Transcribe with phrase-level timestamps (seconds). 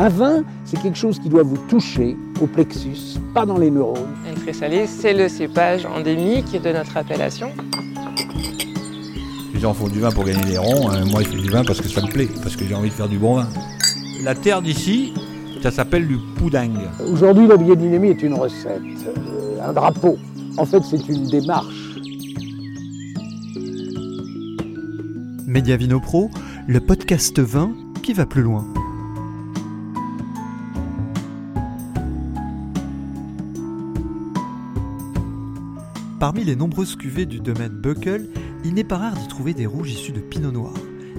[0.00, 4.16] Un vin, c'est quelque chose qui doit vous toucher au plexus, pas dans les neurones.
[4.26, 7.50] Un très salé, c'est le cépage endémique de notre appellation.
[9.52, 11.04] Les gens font du vin pour gagner des ronds, hein.
[11.10, 12.94] moi je fais du vin parce que ça me plaît, parce que j'ai envie de
[12.94, 13.48] faire du bon vin.
[14.24, 15.12] La terre d'ici,
[15.62, 16.78] ça s'appelle du pouding.
[17.12, 20.16] Aujourd'hui, la biodynamie est une recette, euh, un drapeau.
[20.56, 21.90] En fait, c'est une démarche.
[25.46, 26.30] Média Vino Pro,
[26.66, 28.64] le podcast vin qui va plus loin.
[36.20, 38.28] Parmi les nombreuses cuvées du domaine Buckle,
[38.62, 40.74] il n'est pas rare d'y trouver des rouges issus de pinot noir.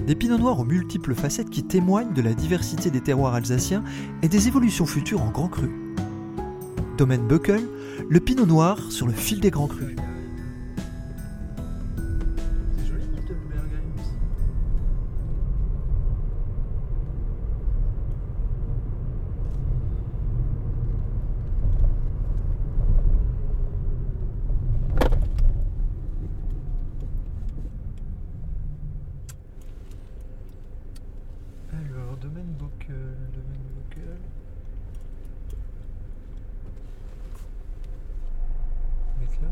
[0.06, 3.82] Des pinots noirs aux multiples facettes qui témoignent de la diversité des terroirs alsaciens
[4.22, 5.70] et des évolutions futures en grand cru.
[6.96, 7.68] Domaine Buckle,
[8.08, 9.96] le pinot noir sur le fil des grands crus.
[31.72, 34.18] Alors, domaine Buckle, domaine Buckle.
[39.20, 39.48] Mettre là.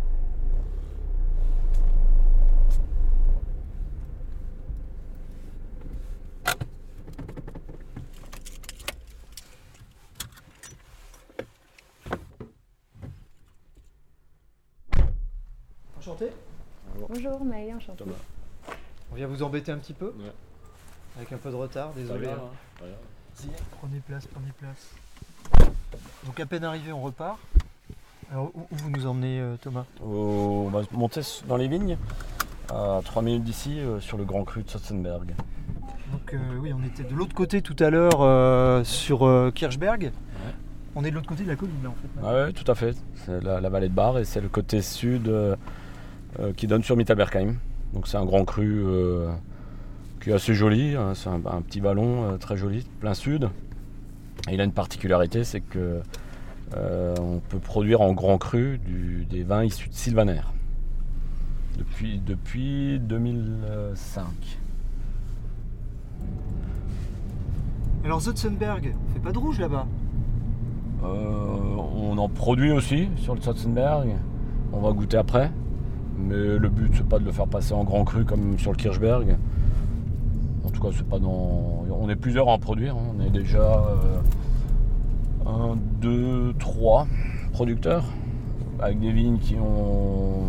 [16.00, 16.26] Enchanté.
[17.08, 18.04] Bonjour Maëlle, enchantée.
[19.12, 20.12] On vient vous embêter un petit peu
[21.16, 22.28] Avec un peu de retard, désolé.
[22.28, 22.86] hein.
[23.80, 25.70] Prenez place, prenez place.
[26.24, 27.38] Donc à peine arrivé, on repart.
[28.30, 29.84] Alors où, où vous nous emmenez euh, Thomas?
[30.02, 31.96] On va monter dans les vignes
[32.70, 35.34] à 3 minutes d'ici euh, sur le grand cru de Sotzenberg.
[36.12, 40.12] Donc euh, oui, on était de l'autre côté tout à l'heure euh, sur euh, Kirchberg.
[40.94, 42.08] On est de l'autre côté de la colline là en fait.
[42.22, 42.96] Ah ouais, tout à fait.
[43.14, 45.56] C'est la, la vallée de Bar et c'est le côté sud euh,
[46.56, 47.54] qui donne sur Mittelbergheim.
[47.94, 49.30] Donc c'est un grand cru euh,
[50.20, 50.94] qui est assez joli.
[50.96, 51.12] hein.
[51.14, 53.48] C'est un, un petit ballon euh, très joli, plein sud.
[54.48, 56.00] Et il a une particularité, c'est que
[56.76, 60.40] euh, on peut produire en grand cru du- des vins issus de Sylvaner.
[61.78, 64.24] Depuis, depuis 2005.
[68.04, 69.86] Alors Zotzenberg, on fait pas de rouge là-bas?
[71.04, 74.16] Euh, on en produit aussi sur le Sotzenberg.
[74.72, 75.50] On va goûter après.
[76.28, 78.76] Mais le but, c'est pas de le faire passer en grand cru comme sur le
[78.76, 79.36] Kirchberg.
[80.64, 81.84] En tout cas, c'est pas dans.
[81.90, 82.94] On est plusieurs à en produire.
[82.96, 83.14] hein.
[83.18, 84.20] On est déjà euh,
[85.46, 87.06] un, deux, trois
[87.52, 88.04] producteurs
[88.80, 90.40] avec des vignes qui ont,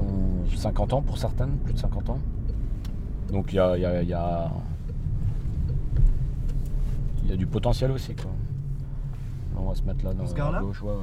[0.00, 2.18] ont 50 ans pour certaines, plus de 50 ans.
[3.30, 4.50] Donc il y a, il y a- y a-
[7.26, 8.14] y a du potentiel aussi.
[8.16, 8.30] Quoi.
[9.56, 10.82] On va se mettre là dans là à gauche.
[10.82, 10.96] ouais, ouais.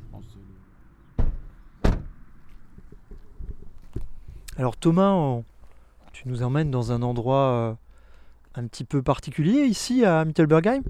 [0.00, 1.90] Je pense que c'est-
[4.56, 5.44] Alors Thomas, on-
[6.12, 7.74] tu nous emmènes dans un endroit euh,
[8.54, 10.82] un petit peu particulier ici à Mittelbergheim.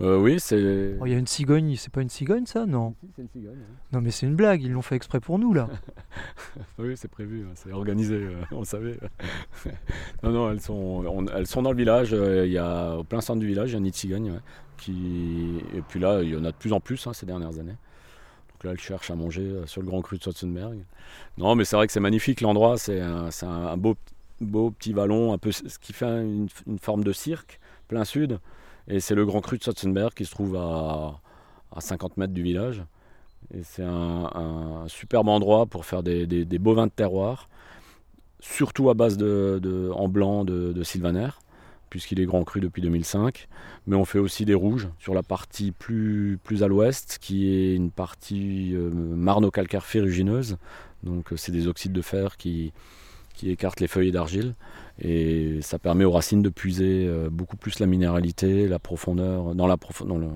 [0.00, 0.94] Euh, oui, c'est.
[1.00, 2.66] Oh, Il y a une cigogne, c'est pas une cigogne ça?
[2.66, 2.94] Non.
[3.16, 3.56] C'est une cigogne.
[3.58, 3.74] hein.
[3.92, 5.68] Non mais c'est une blague, ils l'ont fait exprès pour nous là.
[6.78, 8.98] Oui, c'est prévu, hein, c'est organisé, euh, on le savait.
[10.22, 10.72] non, non, elles sont,
[11.06, 12.12] on- elles sont dans le village.
[12.12, 14.30] Il y a au plein centre du village, il y a une nid de cigogne.
[14.30, 14.38] ouais,
[14.76, 15.58] qui...
[15.74, 17.74] Et puis là, il y en a de plus en plus hein, ces dernières années.
[18.58, 20.78] Donc là, elles cherchent à manger euh, sur le grand cru de Sotzenberg.
[21.36, 22.76] Non, mais c'est vrai que c'est magnifique l'endroit.
[22.76, 23.96] C'est un, beau,
[24.40, 26.48] beau petit vallon, un peu ce qui fait une,
[26.80, 28.40] forme de cirque, plein sud.
[28.88, 31.20] Et c'est le grand cru de Sotzenberg qui se trouve à,
[31.70, 32.82] à 50 mètres du village.
[33.54, 37.48] Et c'est un, superbe endroit pour faire des, des- de terroir,
[38.40, 41.28] surtout à base de, en blanc de Sylvaner,
[41.90, 43.48] puisqu'il est grand cru depuis 2005.
[43.86, 47.74] Mais on fait aussi des rouges sur la partie plus, plus à l'ouest, qui est
[47.74, 50.56] une partie euh, marno-calcaire ferrugineuse.
[51.02, 52.72] Donc euh, c'est des oxydes de fer qui,
[53.34, 54.54] qui écartent les feuilles d'argile.
[55.00, 59.66] Et ça permet aux racines de puiser euh, beaucoup plus la minéralité, la profondeur, dans,
[59.68, 60.26] la dans le,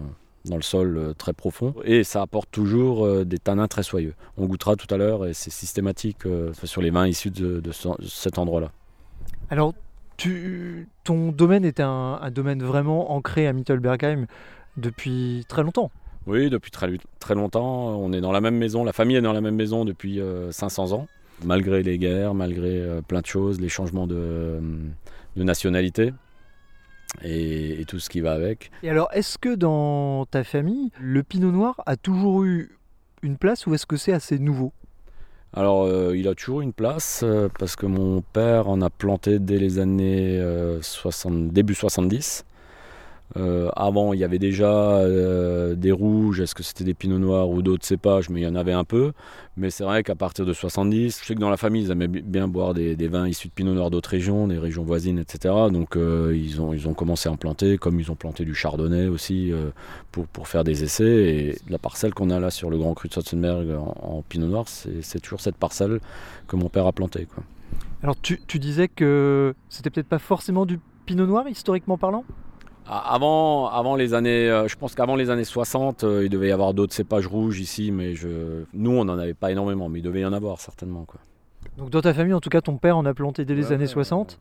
[0.45, 1.75] dans le sol euh, très profond.
[1.85, 4.15] Et ça apporte toujours euh, des tanins très soyeux.
[4.37, 7.73] On goûtera tout à l'heure et c'est systématique euh, sur les vins issus de, de
[7.73, 8.71] ce- cet endroit-là.
[9.51, 9.75] Alors
[10.23, 14.27] tu, ton domaine est un, un domaine vraiment ancré à Mittelbergheim
[14.77, 15.91] depuis très longtemps.
[16.29, 16.89] Oui, depuis très,
[17.19, 17.99] très longtemps.
[17.99, 20.53] On est dans la même maison, la famille est dans la même maison depuis euh,
[20.53, 21.09] 500 ans.
[21.45, 24.61] Malgré les guerres, malgré euh, plein de choses, les changements de, euh,
[25.35, 26.13] de nationalité
[27.23, 28.71] et, et tout ce qui va avec.
[28.85, 32.79] Et alors est-ce que dans ta famille, le pinot noir a toujours eu
[33.23, 34.73] une place ou est-ce que c'est assez nouveau?
[35.55, 39.39] Alors, euh, il a toujours une place euh, parce que mon père en a planté
[39.39, 42.47] dès les années euh, 60, début 70.
[43.37, 47.49] Euh, avant, il y avait déjà euh, des rouges, est-ce que c'était des pinots noirs
[47.49, 47.83] ou d'autres?
[47.83, 49.13] Cépages, mais il y en avait un peu.
[49.57, 52.09] Mais c'est vrai qu'à partir de 70, je sais que dans la famille, ils aimaient
[52.09, 55.55] bien boire des, vins issus de pinot noir d'autres régions, des régions voisines, etc.
[55.73, 58.55] Donc euh, ils, ont, ils ont commencé à en planter, comme ils ont planté du
[58.55, 59.53] chardonnay aussi
[60.13, 61.05] pour, pour faire des essais.
[61.05, 64.67] Et la parcelle qu'on a là sur le Grand Cru de Sotzenberg en, pinot noir,
[64.69, 66.01] c'est toujours cette parcelle
[66.47, 67.27] que mon père a plantée.
[68.03, 72.25] Alors tu, tu disais que c'était peut-être pas forcément du pinot noir historiquement parlant?
[72.87, 76.53] Avant, avant les années, euh, je pense qu'avant les années 60, euh, il devait y
[76.53, 80.03] avoir d'autres cépages rouges ici, mais je, nous, on n'en avait pas énormément, mais il
[80.03, 81.05] devait y en avoir certainement.
[81.05, 81.21] Quoi.
[81.79, 83.87] Donc dans ta famille, en tout cas, ton père en a planté dès les années
[83.87, 84.39] 60,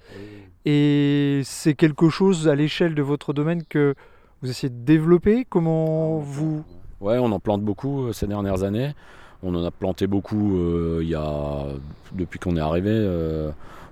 [0.66, 3.96] et c'est quelque chose à l'échelle de votre domaine que
[4.42, 5.46] vous essayez de développer?
[5.48, 6.64] Comment vous
[7.00, 8.94] Ouais, on en plante beaucoup euh, ces dernières années.
[9.44, 10.56] On en a planté beaucoup
[11.02, 11.66] il y a,
[12.12, 12.92] depuis qu'on est arrivé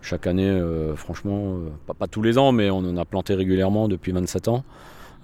[0.02, 3.88] chaque année, euh, franchement, euh, pas, tous les ans, mais on en a planté régulièrement
[3.88, 4.64] depuis 27 ans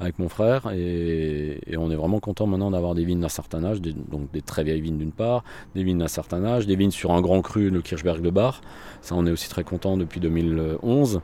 [0.02, 3.82] avec mon frère et, on est vraiment content maintenant d'avoir des vignes d'un certain âge,
[3.82, 7.14] donc des très vieilles vignes d'une part, des vignes d'un certain âge, des vignes sur
[7.14, 8.62] un grand cru, le Kirchberg de Bar.
[9.02, 11.22] Ça, on est aussi très content depuis 2011.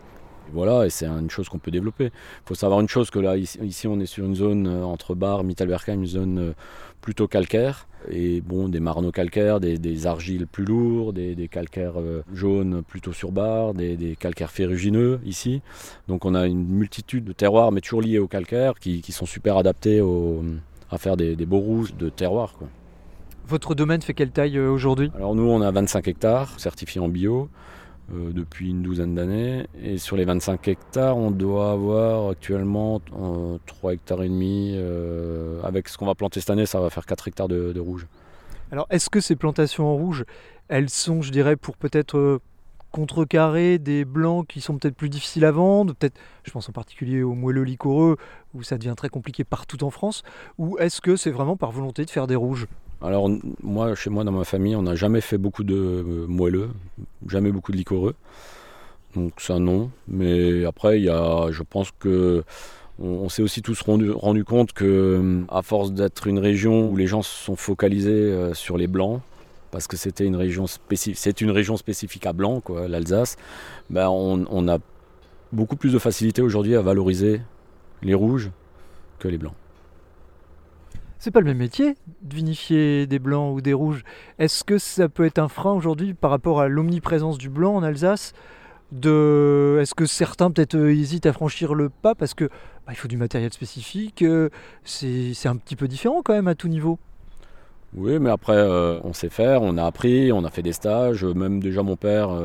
[0.53, 2.05] Voilà, et c'est une chose qu'on peut développer.
[2.05, 5.15] Il faut savoir une chose que là, ici, on est sur une zone euh, entre
[5.15, 6.53] Bar, Mittelbergheim, une zone
[7.01, 7.88] plutôt calcaire.
[8.09, 13.31] Et bon, des marneaux calcaires, des, argiles plus lourds, des, calcaires euh, jaunes plutôt sur
[13.31, 15.61] barre, des, calcaires ferrugineux ici.
[16.07, 19.57] Donc on a une multitude de terroirs, mais toujours liés au calcaire, qui, sont super
[19.57, 20.01] adaptés
[20.89, 22.53] à faire des, beaux rouges de terroirs.
[23.47, 25.11] Votre domaine fait quelle taille euh, aujourd'hui?
[25.15, 27.49] Alors nous, on a 25 hectares certifiés en bio.
[28.13, 29.67] Euh, depuis une douzaine d'années.
[29.81, 33.01] Et sur les 25 hectares, on doit avoir actuellement
[33.65, 34.73] 3 hectares et demi.
[34.75, 38.07] Euh, avec ce qu'on va planter cette année, ça va faire 4 hectares de, rouge.
[38.71, 40.25] Alors, est-ce que ces plantations en rouge,
[40.67, 42.39] elles sont, je dirais, pour peut-être euh,
[42.91, 47.23] contrecarrer des blancs qui sont peut-être plus difficiles à vendre, peut-être, je pense en particulier
[47.23, 48.17] aux moelleux liquoreux,
[48.53, 50.23] où ça devient très compliqué partout en France,
[50.57, 52.67] ou est-ce que c'est vraiment par volonté de faire des rouges?
[53.03, 53.30] Alors
[53.63, 56.69] moi, chez moi, dans ma famille, on n'a jamais fait beaucoup de euh, moelleux,
[57.27, 58.15] jamais beaucoup de liquoreux.
[59.15, 59.89] Donc ça non.
[60.07, 62.44] Mais après, il je pense que
[63.00, 67.07] on, s'est aussi tous rendu, compte que euh, à force d'être une région où les
[67.07, 69.21] gens se sont focalisés euh, sur les blancs,
[69.71, 73.38] parce que c'était une région spécifique, c'est une région spécifique à blanc, quoi, l'Alsace,
[73.89, 74.77] ben on a
[75.51, 77.42] beaucoup plus de facilité aujourd'hui à valoriser
[78.04, 78.51] les rouges
[79.18, 79.56] que les blancs.
[81.23, 84.03] C'est pas le même métier de vinifier des blancs ou des rouges.
[84.39, 87.83] Est-ce que ça peut être un frein aujourd'hui par rapport à l'omniprésence du blanc en
[87.83, 88.33] Alsace.
[88.91, 93.07] Est-ce que certains peut-être euh, hésitent à franchir le pas parce que bah, il faut
[93.07, 94.50] du matériel spécifique euh,
[94.83, 96.97] C'est un petit peu différent quand même à tout niveau.
[97.94, 101.23] Oui, mais après, euh, on sait faire, on a appris, on a fait des stages.
[101.23, 102.35] Même déjà, mon père,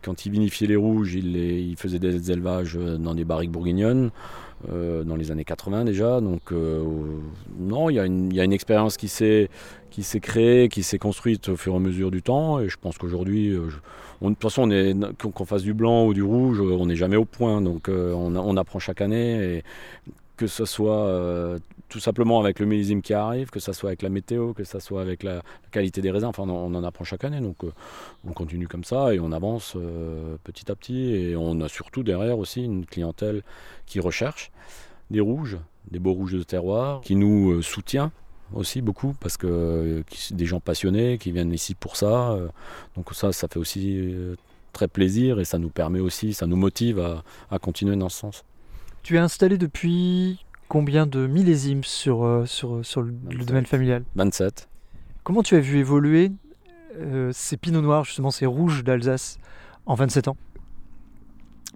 [0.00, 4.10] quand il vinifiait les rouges, il, il, faisait des élevages dans des barriques bourguignonnes.
[4.70, 6.20] Euh, dans les années 80 déjà.
[6.22, 6.82] Donc euh,
[7.58, 9.50] non, il y, a une expérience qui s'est
[10.20, 12.58] créée, qui s'est construite au fur et à mesure du temps.
[12.60, 13.66] Et je pense qu'aujourd'hui, euh,
[14.22, 14.66] de toute façon,
[15.34, 17.60] qu'on fasse du blanc ou du rouge, on n'est jamais au point.
[17.60, 19.58] Donc on, on, apprend chaque année.
[19.58, 19.62] Et
[20.38, 21.58] que ce soit
[21.96, 24.78] tout simplement avec le millésime qui arrive, que ce soit avec la météo, que ce
[24.80, 26.26] soit avec la, qualité des raisins.
[26.26, 27.72] Enfin, on, en apprend chaque année, donc euh,
[28.28, 31.14] on continue comme ça et on avance euh, petit à petit.
[31.14, 33.42] Et on a surtout derrière aussi une clientèle
[33.86, 34.50] qui recherche
[35.10, 35.56] des rouges,
[35.90, 38.12] des beaux rouges de terroir, qui nous euh, soutient
[38.52, 42.38] aussi beaucoup parce que des gens passionnés qui viennent ici pour ça.
[42.94, 44.14] donc ça, ça fait aussi
[44.72, 47.00] très plaisir et ça nous permet aussi, ça nous motive
[47.50, 48.44] à continuer dans ce sens.
[49.06, 53.12] Tu es installé depuis combien de millésimes sur, euh, sur, sur le,
[53.44, 54.68] domaine familial 27.
[55.22, 56.32] Comment tu as vu évoluer
[56.98, 59.38] euh, ces pinots noirs, justement ces rouges d'Alsace,
[59.86, 60.36] en 27 ans?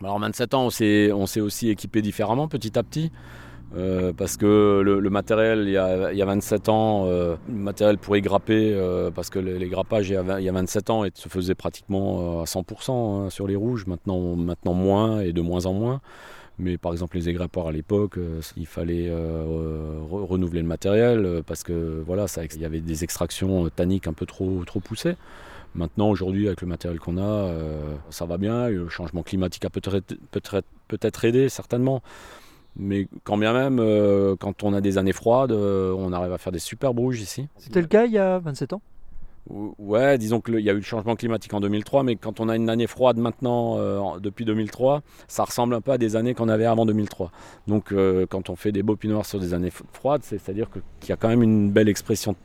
[0.01, 3.11] Alors en 27 ans, on s'est, aussi équipé différemment petit à petit.
[3.77, 7.99] Euh, parce que le, matériel, il y, a, il y, a, 27 ans, le matériel
[7.99, 8.77] pour y grapper,
[9.15, 12.41] parce que les, grappages, il y, a, il y, a, 27 ans, se faisaient pratiquement
[12.41, 16.01] à 100% hein, sur les rouges, maintenant, maintenant moins et de moins en moins.
[16.61, 21.43] Mais par exemple, les égrappaires à l'époque, euh, il fallait euh, renouveler le matériel euh,
[21.45, 25.17] parce que voilà, il y avait des extractions tanniques un peu trop, trop poussées.
[25.75, 27.49] Maintenant, aujourd'hui, avec le matériel qu'on a,
[28.11, 28.69] ça va bien.
[28.69, 32.03] Le changement climatique a peut-être peut aidé, certainement.
[32.77, 33.77] Mais quand bien même,
[34.39, 37.47] quand on a des années froides, on arrive à faire des super rouges ici.
[37.57, 38.83] C'était le cas il y a 27 ans?
[39.49, 42.57] Ouais, disons qu'il y a eu le changement climatique en 2003, mais quand on a
[42.57, 46.49] une année froide maintenant, euh, depuis 2003, ça ressemble un peu à des années qu'on
[46.49, 47.33] avait avant 2003.
[47.67, 51.09] Donc euh, quand on fait des beaux pinots noirs sur des années froides, c'est-à-dire qu'il
[51.09, 52.37] y a quand même une belle expression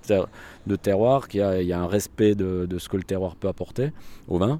[0.65, 3.91] de, terroir, qu'il y, a un respect de, ce que le terroir peut apporter
[4.27, 4.59] au vin.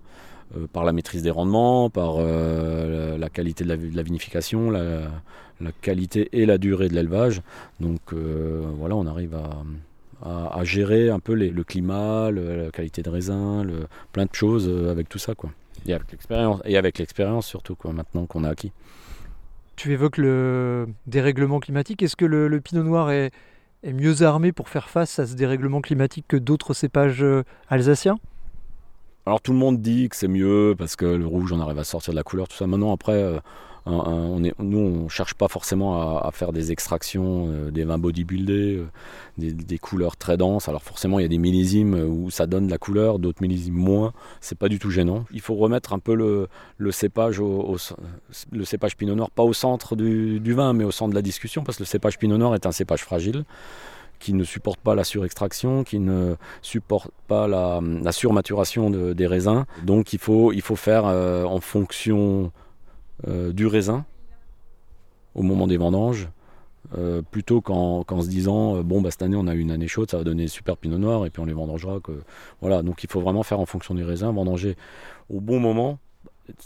[0.56, 5.10] euh, par la maîtrise des rendements, par la qualité de la, vinification, la,
[5.82, 7.42] qualité et la durée de l'élevage.
[7.80, 9.64] Donc voilà, on arrive à,
[10.26, 14.26] à, à, gérer un peu les, le climat, le, la qualité de raisin, le, plein
[14.26, 15.36] de choses avec tout ça.
[15.36, 15.52] Quoi.
[15.86, 18.72] Et avec l'expérience, et avec l'expérience surtout, quoi, maintenant qu'on a acquis.
[19.76, 22.02] Tu évoques le dérèglement climatique.
[22.02, 23.32] Est-ce que le, le pinot noir est,
[23.84, 27.26] est mieux armé pour faire face à ce dérèglement climatique que d'autres cépages
[27.70, 28.18] alsaciens?
[29.28, 31.84] Alors tout le monde dit que c'est mieux parce que le rouge, on arrive à
[31.84, 32.68] sortir de la couleur, tout ça.
[32.68, 33.40] Maintenant, après, euh,
[33.86, 38.78] on est, nous, on cherche pas forcément à, faire des extractions, euh, des vins bodybuildés,
[38.78, 38.88] euh,
[39.38, 40.68] des, couleurs très denses.
[40.68, 43.76] Alors forcément, il y a des millésimes où ça donne de la couleur, d'autres millésimes
[43.76, 44.14] moins.
[44.42, 45.26] C'est pas du tout gênant.
[45.32, 50.54] Il faut remettre un peu le, cépage, le cépage Pinot Noir, pas au centre du,
[50.54, 52.72] vin, mais au centre de la discussion, parce que le cépage Pinot Noir est un
[52.72, 53.46] cépage fragile
[54.18, 59.66] qui ne supporte pas la surextraction, qui ne supporte pas la, surmaturation de, des raisins.
[59.84, 62.52] Donc il faut, il faut faire euh, en fonction
[63.28, 64.06] euh, du raisin
[65.34, 66.30] au moment des vendanges,
[66.98, 69.88] euh, plutôt qu'en qu se disant bon bah cette année on a eu une année
[69.88, 72.00] chaude, ça va donner super pinot noir et puis on les vendangera.
[72.00, 72.12] Que...
[72.62, 74.78] Voilà, donc il faut vraiment faire en fonction du raisin, vendanger
[75.30, 76.00] au bon moment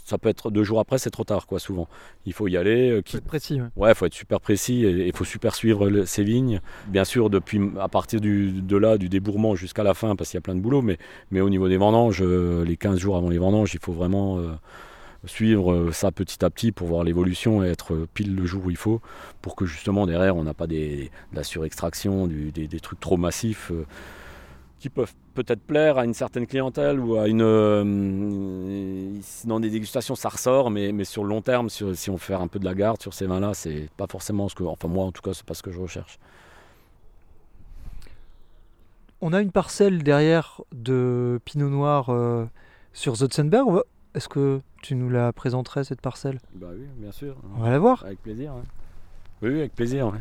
[0.04, 1.88] ça peut être deux jours après, c'est trop tard, quoi, souvent.
[2.26, 2.90] Il faut y aller.
[2.90, 3.12] Euh, qui...
[3.12, 3.60] faut être précis.
[3.60, 3.68] Ouais.
[3.76, 6.60] ouais, faut être super précis et il faut super suivre le, ces vignes.
[6.88, 10.36] Bien sûr, depuis à partir du, de là, du débourrement jusqu'à la fin, parce qu'il
[10.36, 10.98] y a plein de boulot, mais,
[11.30, 14.38] mais au niveau des vendanges, euh, les 15 jours avant les vendanges, il faut vraiment
[14.38, 14.52] euh,
[15.26, 18.76] suivre ça petit à petit pour voir l'évolution et être pile le jour où il
[18.76, 19.00] faut,
[19.42, 23.16] pour que justement derrière, on n'a pas des, de la surextraction, des, des, trucs trop
[23.16, 23.70] massifs.
[23.70, 23.86] Euh,
[24.78, 30.14] qui peuvent peut-être plaire à une certaine clientèle ou à une euh, dans des dégustations
[30.14, 32.74] ça ressort mais, mais sur le long terme si on fait un peu de la
[32.74, 35.34] garde sur ces vins là c'est pas forcément ce que enfin moi en tout cas
[35.34, 36.18] c'est pas ce que je recherche
[39.20, 42.46] on a une parcelle derrière de pinot noir euh,
[42.94, 43.82] sur Zotzenberg
[44.14, 46.38] est-ce que tu nous la présenterais cette parcelle?
[46.54, 47.36] Bah oui bien sûr.
[47.56, 48.04] On va la voir.
[48.04, 48.54] Avec plaisir
[49.42, 50.12] oui, oui avec plaisir.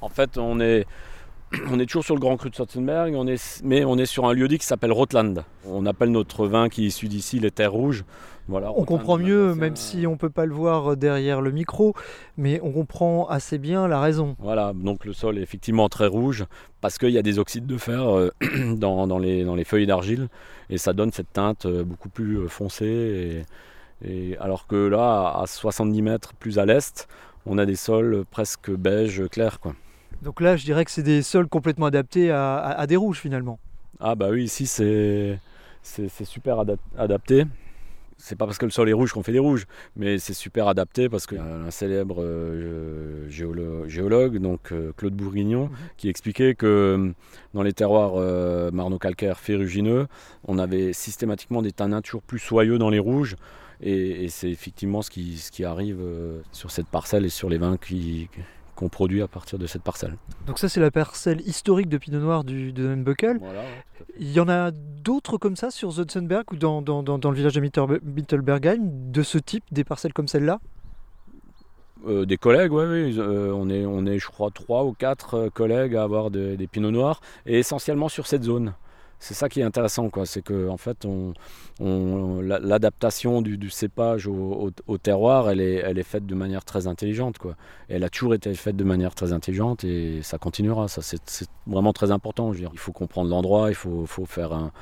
[0.00, 0.86] En fait, on est,
[1.70, 4.32] on est toujours sur le Grand Cru de on est, mais on est sur un
[4.32, 5.44] lieu dit qui s'appelle Rotland.
[5.66, 8.04] On appelle notre vin qui est issu d'ici les terres rouges.
[8.48, 11.52] Voilà, on Rotland, comprend mieux, même si on ne peut pas le voir derrière le
[11.52, 11.94] micro,
[12.36, 14.36] mais on comprend assez bien la raison.
[14.40, 16.44] Voilà, donc le sol est effectivement très rouge
[16.80, 18.30] parce qu'il y a des oxydes de fer euh,
[18.74, 20.28] dans, dans, les, dans les feuilles d'argile
[20.70, 23.44] et ça donne cette teinte euh, beaucoup plus foncée.
[24.04, 27.06] Et, et alors que là, à 70 mètres plus à l'est,
[27.46, 29.60] on a des sols presque beige clair.
[29.60, 29.74] Quoi.
[30.22, 33.18] Donc là, je dirais que c'est des sols complètement adaptés à, à, à des rouges
[33.18, 33.58] finalement.
[34.00, 35.38] Ah bah oui, ici c'est
[36.24, 37.44] super adap adapté.
[38.18, 40.68] C'est pas parce que le sol est rouge qu'on fait des rouges, mais c'est super
[40.68, 45.70] adapté parce qu'il y a un célèbre euh, géolo géologue, donc euh, Claude Bourguignon, mmh.
[45.96, 47.12] qui expliquait que
[47.52, 50.06] dans les terroirs euh, marno-calcaires ferrugineux,
[50.46, 53.34] on avait systématiquement des tanins toujours plus soyeux dans les rouges.
[53.80, 57.48] Et, et c'est effectivement ce qui, ce qui arrive euh, sur cette parcelle et sur
[57.48, 58.28] les vins qui,
[58.82, 60.16] qu'on produit à partir de cette parcelle.
[60.46, 63.38] Donc ça c'est la parcelle historique de Pinot Noir du, de Buckel.
[63.38, 63.84] Voilà, ouais,
[64.18, 67.36] Il y en a d'autres comme ça sur Zotzenberg ou dans, dans, dans, dans le
[67.36, 68.80] village de Mittelbergheim
[69.12, 70.58] de ce type, des parcelles comme celle-là?
[72.08, 73.16] Euh, des collègues, oui.
[73.16, 76.66] Euh, on, est, on est, je crois, trois ou quatre collègues à avoir de, des
[76.66, 78.74] pinots noirs, et essentiellement sur cette zone
[79.22, 80.26] c'est ça qui est intéressant, quoi.
[80.26, 81.32] C'est que en fait, on,
[81.78, 87.38] on, l'adaptation du, cépage au, terroir, elle est, elle est faite de manière très intelligente,
[87.38, 87.54] quoi.
[87.88, 90.88] Elle a toujours été faite de manière très intelligente et ça continuera.
[90.88, 92.52] Ça, c'est, vraiment très important.
[92.52, 92.70] Je veux dire.
[92.72, 94.72] Il faut comprendre l'endroit, il faut, faut faire un,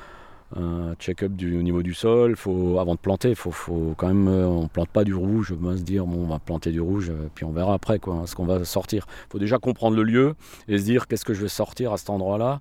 [0.97, 2.35] check-up au niveau du sol.
[2.35, 5.53] Faut, avant de planter, faut, faut quand même, on plante pas du rouge.
[5.61, 8.23] On va se dire, bon, on va planter du rouge, puis on verra après, quoi,
[8.25, 9.05] ce qu'on va sortir.
[9.27, 10.33] Il faut déjà comprendre le lieu
[10.67, 12.59] et se dire, qu'est-ce que je vais sortir à cet endroit-là.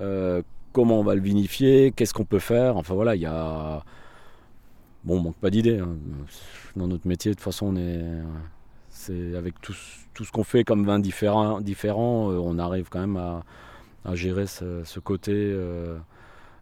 [0.00, 0.42] Euh,
[0.76, 2.76] comment on va le vinifier, qu'est-ce qu'on peut faire.
[2.76, 3.82] Enfin voilà, il y a.
[5.04, 5.78] Bon, on manque pas d'idées.
[5.78, 5.96] Hein.
[6.76, 8.04] Dans notre métier, de toute façon, on est.
[8.90, 9.74] C'est avec tout,
[10.12, 13.42] tout ce qu'on fait comme vin différent, différent euh, on arrive quand même à,
[14.04, 15.96] à gérer ce, ce côté euh,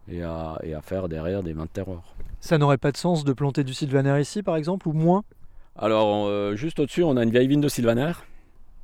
[0.09, 2.03] et, à, et, à, faire derrière des vins de terroir.
[2.39, 5.23] Ça n'aurait pas de sens de planter du sylvaner ici, par exemple, ou moins?
[5.77, 8.13] Alors, euh, juste au-dessus, on a une vieille vigne de sylvaner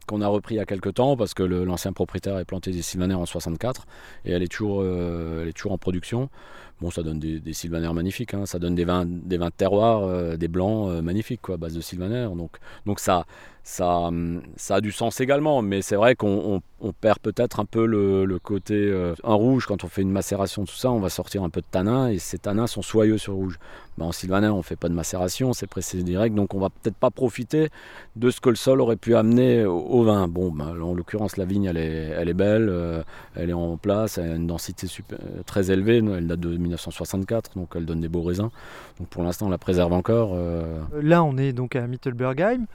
[0.06, 2.82] qu'on a repris il y a quelques temps parce que l'ancien propriétaire a planté des
[2.82, 3.86] sylvaner en 64
[4.26, 6.30] et elle est toujours, euh, elle est toujours en production.
[6.82, 8.48] Bon, ça donne des, des sylvaner magnifiques, hein.
[8.48, 11.58] ça donne des vins, des vins de terroir, euh, des blancs euh, magnifiques quoi, à
[11.58, 12.28] base de sylvaner.
[12.36, 13.26] Donc, donc ça,
[13.64, 17.60] ça, hum, ça a du sens également, mais c'est vrai qu'on on- on perd peut-être
[17.60, 21.00] un peu le, côté euh, un rouge quand on fait une macération, tout ça, on
[21.00, 23.60] va sortir un peu de tanin et ces tanins sont soyeux sur rouge.
[24.00, 26.96] Ben, en sylvaner, on fait pas de macération, c'est pressé direct, donc on va peut-être
[26.96, 27.70] pas profiter
[28.16, 30.28] de ce que le sol aurait pu amener au, vin.
[30.28, 33.04] Bon, ben, en l'occurrence, la vigne, elle est, elle est belle, euh,
[33.36, 37.52] elle est en place, elle a une densité euh, très élevée, elle date de 1964,
[37.58, 38.50] donc elle donne des beaux raisins.
[39.00, 40.32] Donc pour l'instant, on la préserve encore.
[40.34, 42.66] Euh, Là, on est donc à Mittelbergheim.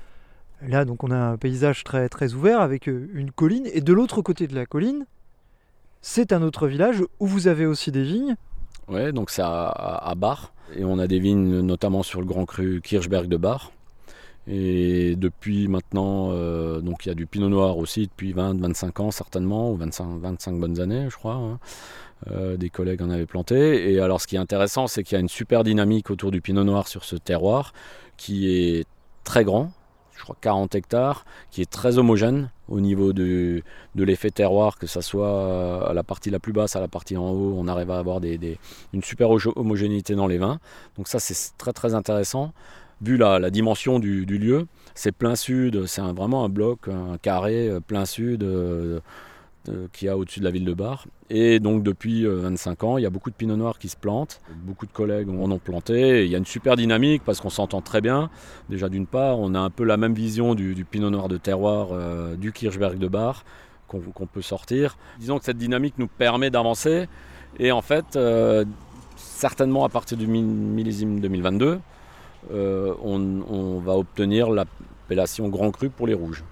[0.63, 3.67] Là, donc, on a un paysage très, très ouvert avec euh, une colline.
[3.73, 5.07] Et de l'autre côté de la colline,
[6.01, 8.37] c'est un autre village où vous avez aussi des vignes.
[8.89, 10.53] Ouais, donc c'est à, Bar.
[10.75, 13.73] Et on a des vignes notamment sur le grand cru Kirchberg de Bar.
[14.49, 19.11] Et depuis maintenant, euh, donc il y a du pinot noir aussi depuis 20-25 ans
[19.11, 21.35] certainement, ou 25, 25 bonnes années je crois.
[21.35, 21.59] hein.
[22.31, 23.93] Euh, des collègues en avaient planté.
[23.93, 26.41] Et alors ce qui est intéressant, c'est qu'il y a une super dynamique autour du
[26.41, 27.73] pinot noir sur ce terroir
[28.17, 28.87] qui est
[29.25, 29.71] très grand,
[30.16, 33.62] je crois 40 hectares, qui est très homogène au niveau de
[33.94, 37.30] l'effet terroir, que ce soit à la partie la plus basse, à la partie en
[37.30, 40.58] haut, on arrive à avoir une super homo- homogénéité dans les vins.
[40.96, 42.52] Donc ça c'est très très intéressant.
[43.02, 47.80] Vu la, dimension du, lieu, c'est plein sud, c'est vraiment un bloc, un carré euh,
[47.80, 49.00] plein sud euh,
[49.68, 51.06] euh, qui a au-dessus de la ville de Bar.
[51.30, 53.96] Et donc depuis euh, 25 ans, il y a beaucoup de pinot noir qui se
[53.96, 54.40] plantent.
[54.64, 56.25] Beaucoup de collègues en ont planté.
[56.25, 58.30] Il y a une super dynamique parce qu'on s'entend très bien.
[58.68, 61.88] Déjà d'une part, on a un peu la même vision du, pinot noir de terroir
[61.92, 63.44] euh, du Kirchberg de Bar
[63.88, 64.96] qu'on peut sortir.
[65.20, 67.06] Disons que cette dynamique nous permet d'avancer.
[67.61, 68.64] Et en fait, euh,
[69.16, 71.78] certainement à partir du mi- millésime 2022,
[72.52, 76.42] euh, on, on va obtenir l'appellation Grand Cru pour les rouges.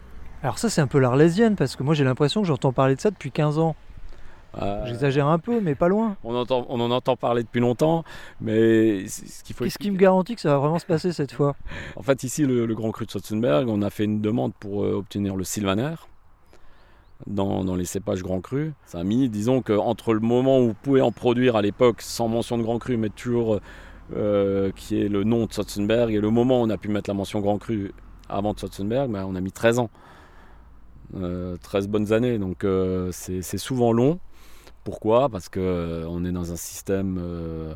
[0.45, 3.01] Alors ça, c'est un peu l'arlésienne, parce que moi, j'ai l'impression que j'entends parler de
[3.01, 3.75] ça depuis 15 ans.
[4.61, 6.19] Euh, J'exagère un peu, mais pas loin.
[6.23, 8.05] on, entend, on en entend parler depuis longtemps,
[8.43, 11.33] mais ce qu'il faut Qu'est-ce qui me garantit que ça va vraiment se passer cette
[11.33, 11.57] fois?
[11.97, 14.85] En fait, ici, le, le Grand Cru de Sotzenberg, on a fait une demande pour
[14.85, 15.95] euh, obtenir le Sylvaner
[17.27, 18.75] dans, dans les cépages Grand Cru.
[18.85, 22.29] Ça a mis, disons qu'entre le moment où vous pouvez en produire à l'époque sans
[22.29, 23.61] mention de Grand Cru, mais toujours
[24.15, 27.09] euh, qui est le nom de Sotzenberg, et le moment où on a pu mettre
[27.09, 27.93] la mention Grand Cru
[28.29, 29.91] avant de Sotzenberg, ben, on a mis 13 ans.
[31.17, 34.19] Euh, 13 bonnes années, donc euh, c'est souvent long.
[34.85, 35.29] Pourquoi?
[35.29, 37.75] Parce qu'on est dans un système euh,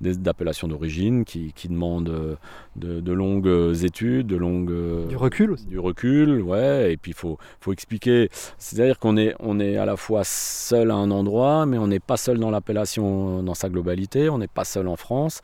[0.00, 2.34] d'appellation d'origine qui, qui demande euh,
[2.76, 5.66] de, de longues études, de longues euh, Du recul aussi.
[5.66, 8.28] du recul, ouais, et puis il faut, faut expliquer.
[8.58, 12.00] C'est-à-dire qu'on est, on est à la fois seul à un endroit, mais on n'est
[12.00, 15.40] pas seul dans l'appellation dans sa globalité, on n'est pas seul en France.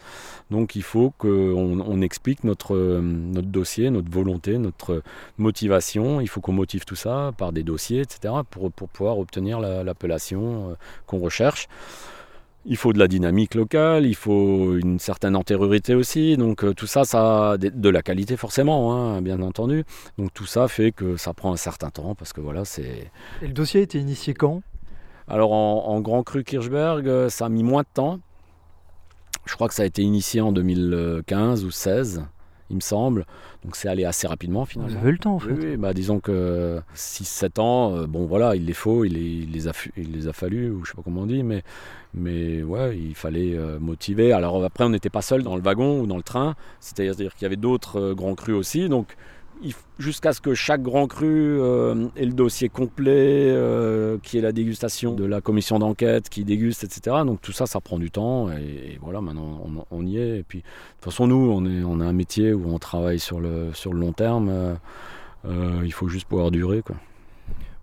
[0.50, 5.02] Donc il faut qu'on on explique notre, euh, notre dossier, notre volonté, notre
[5.38, 6.20] motivation.
[6.20, 9.82] Il faut qu'on motive tout ça par des dossiers, etc., pour, pour pouvoir obtenir la-
[9.84, 10.74] l'appellation euh,
[11.06, 11.68] qu'on recherche.
[12.64, 16.36] Il faut de la dynamique locale, il faut une certaine antériorité aussi.
[16.36, 19.84] Donc euh, tout ça, ça a de, la qualité forcément, hein, bien entendu.
[20.16, 23.10] Donc tout ça fait que ça prend un certain temps parce que voilà, c'est.
[23.42, 24.62] Et le dossier a été initié quand?
[25.26, 28.20] Alors en, en Grand Cru Kirchberg, euh, ça a mis moins de temps.
[29.44, 32.24] Je crois que ça a été initié en 2015 ou 16,
[32.72, 33.24] il me semble.
[33.64, 34.98] Donc c'est allé assez rapidement Vous finalement.
[35.00, 35.52] avez le temps en fait.
[35.52, 39.20] Oui, oui, bah disons que 6-7 ans, euh, bon voilà, il les faut, il les,
[39.20, 41.62] il les a, il les a fallu, ou je sais pas comment on dit, mais,
[42.14, 44.32] mais ouais, il fallait euh, motiver.
[44.32, 47.42] Alors après, on n'était pas seul dans le wagon ou dans le train, c'est-à-dire qu'il
[47.42, 49.14] y avait d'autres euh, grands crus aussi, donc
[49.98, 54.52] jusqu'à ce que chaque grand cru euh, ait le dossier complet, euh, qui est la
[54.52, 57.18] dégustation de la commission d'enquête qui déguste, etc.
[57.24, 60.38] Donc tout ça, ça prend du temps, et, voilà, maintenant on, y est.
[60.38, 60.64] Et puis de
[61.00, 61.52] toute façon, nous,
[61.86, 64.48] on, a un métier où on travaille sur le, long terme.
[64.48, 64.74] euh,
[65.44, 66.82] euh, il faut juste pouvoir durer.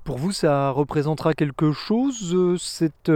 [0.04, 3.12] Pour vous, ça représentera quelque chose, euh, cette,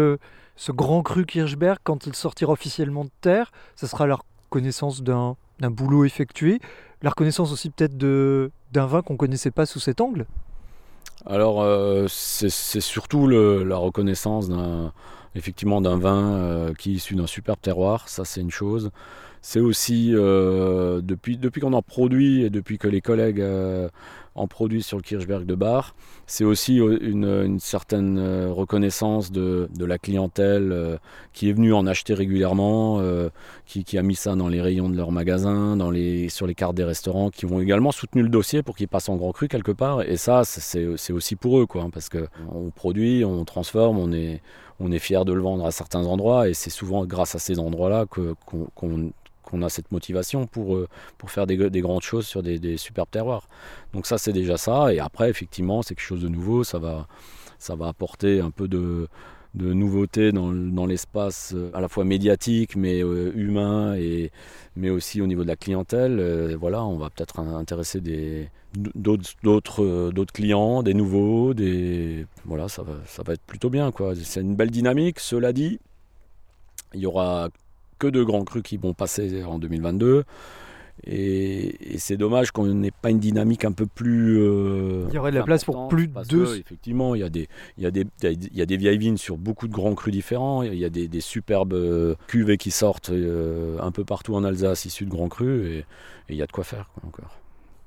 [0.55, 3.51] ce grand cru Kirchberg, quand il sortira officiellement de terre?
[3.75, 6.59] Ça sera la reconnaissance d'un d'un boulot effectué,
[7.01, 10.25] la reconnaissance aussi peut-être d'un vin qu'on ne connaissait pas sous cet angle?
[11.25, 14.91] Alors, euh, c'est surtout la reconnaissance d'un
[15.35, 18.91] effectivement d'un vin euh, qui est issu d'un superbe terroir, ça c'est une chose.
[19.41, 23.43] C'est aussi euh, depuis, depuis qu'on en produit et depuis que les collègues
[24.35, 29.69] en produisent sur le Kirchberg de Bar, c'est aussi euh, une, certaine euh, reconnaissance de,
[29.79, 30.97] la clientèle euh,
[31.33, 33.01] qui est venue en acheter régulièrement,
[33.65, 36.75] qui, a mis ça dans les rayons de leur magasin, dans les, sur les cartes
[36.75, 39.71] des restaurants, qui ont également soutenu le dossier pour qu'il passe en grand cru quelque
[39.71, 40.01] part.
[40.03, 44.11] Et ça, c'est- aussi pour eux, quoi, hein, parce que on produit, on transforme, on
[44.11, 44.41] est,
[44.99, 48.35] fier de le vendre à certains endroits, et c'est souvent grâce à ces endroits-là qu'on
[48.75, 49.11] qu'on-
[49.43, 52.77] qu'on a cette motivation pour, euh, pour faire des, des grandes choses sur des, des
[52.77, 53.47] superbes terroirs.
[53.93, 54.93] Donc ça, c'est déjà ça.
[54.93, 56.63] Et après, effectivement, c'est quelque chose de nouveau.
[56.63, 57.07] Ça va,
[57.59, 59.07] ça va apporter un peu de,
[59.53, 64.31] de nouveautés dans, dans l'espace euh, à la fois médiatique, mais euh, humain, et,
[64.75, 66.55] mais aussi au niveau de la clientèle.
[66.59, 71.53] Voilà, on va peut-être intéresser des, d'autres, d'autres, d'autres clients, des nouveaux.
[71.53, 73.91] Des, voilà, ça va, ça va être plutôt bien.
[73.91, 74.15] Quoi.
[74.15, 75.19] C'est une belle dynamique.
[75.19, 75.79] Cela dit,
[76.95, 77.49] il y aura
[78.03, 80.23] que de grands crus qui vont passer en 2022.
[81.05, 84.39] Et, et c'est dommage qu'on n'ait pas une dynamique un peu plus.
[84.39, 86.45] euh, Il y aurait de la place pour plus de deux.
[86.45, 88.97] que, effectivement, il y, a des, il, y a des, il y a des vieilles
[88.99, 90.61] vignes sur beaucoup de grands crus différents.
[90.63, 94.43] Il y a des, des superbes euh, cuvées qui sortent euh, un peu partout en
[94.43, 95.65] Alsace issues de grands crus.
[95.65, 95.85] Et, et
[96.29, 97.37] il y a de quoi faire quoi, encore.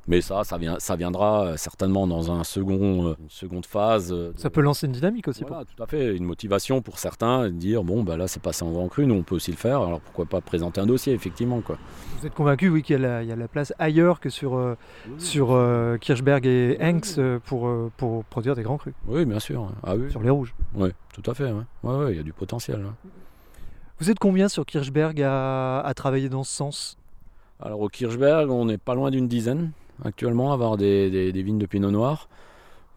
[0.09, 4.13] Mais ça, ça, vient, ça viendra euh, certainement dans un second, euh, une seconde phase.
[4.13, 5.43] euh, Ça peut lancer une dynamique aussi.
[5.47, 6.15] voilà, tout à fait.
[6.17, 9.15] Une motivation pour certains de dire bon, bah là, c'est passé en grand cru, nous,
[9.17, 9.81] on peut aussi le faire.
[9.83, 11.61] Alors pourquoi pas présenter un dossier, effectivement.
[11.61, 11.77] Quoi.
[12.21, 14.31] Vous êtes convaincu, oui, qu'il y, a la- il y a la place ailleurs que
[14.31, 14.77] sur, euh,
[15.19, 19.69] sur euh, Kirchberg et Henks euh, pour, pour produire des grands crus, Oui, bien sûr.
[19.83, 20.55] Ah oui, sur les rouges.
[20.77, 21.51] ouais, tout à fait.
[21.51, 22.77] Ouais, ouais, il y a du potentiel.
[22.79, 23.11] ouais.
[23.99, 26.97] Vous êtes combien sur Kirchberg à, à travailler dans ce sens?
[27.61, 29.73] Alors au Kirchberg, on n'est pas loin d'une dizaine
[30.05, 32.29] actuellement avoir des, des- vignes de pinot noir,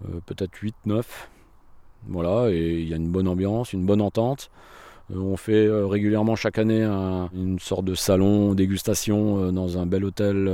[0.06, 1.30] Euh, peut-être 8, 9.
[2.08, 4.50] Voilà, et il y a une bonne ambiance, une bonne entente.
[5.12, 9.86] Euh, on fait euh, régulièrement chaque année un- une sorte de salon dégustation dans un
[9.86, 10.48] bel hôtel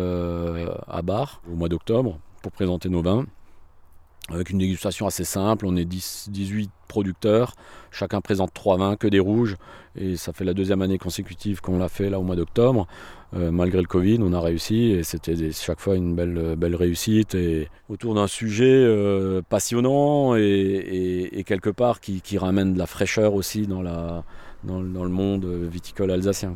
[0.88, 3.26] à Bar au mois d'octobre pour présenter nos vins.
[4.32, 7.54] Avec une dégustation assez simple, on est 10, 18 producteurs,
[7.92, 9.56] chacun présente trois vins, que des rouges,
[9.96, 12.88] et ça fait la deuxième année consécutive qu'on l'a fait là au mois d'octobre.
[13.36, 14.92] Euh, malgré le Covid, on a réussi.
[14.92, 17.36] Et c'était chaque fois une belle, belle réussite.
[17.36, 23.68] Et autour d'un sujet euh, passionnant et, quelque part qui, ramène de la fraîcheur aussi
[23.68, 24.24] dans, la,
[24.64, 26.56] dans, le- monde viticole alsacien.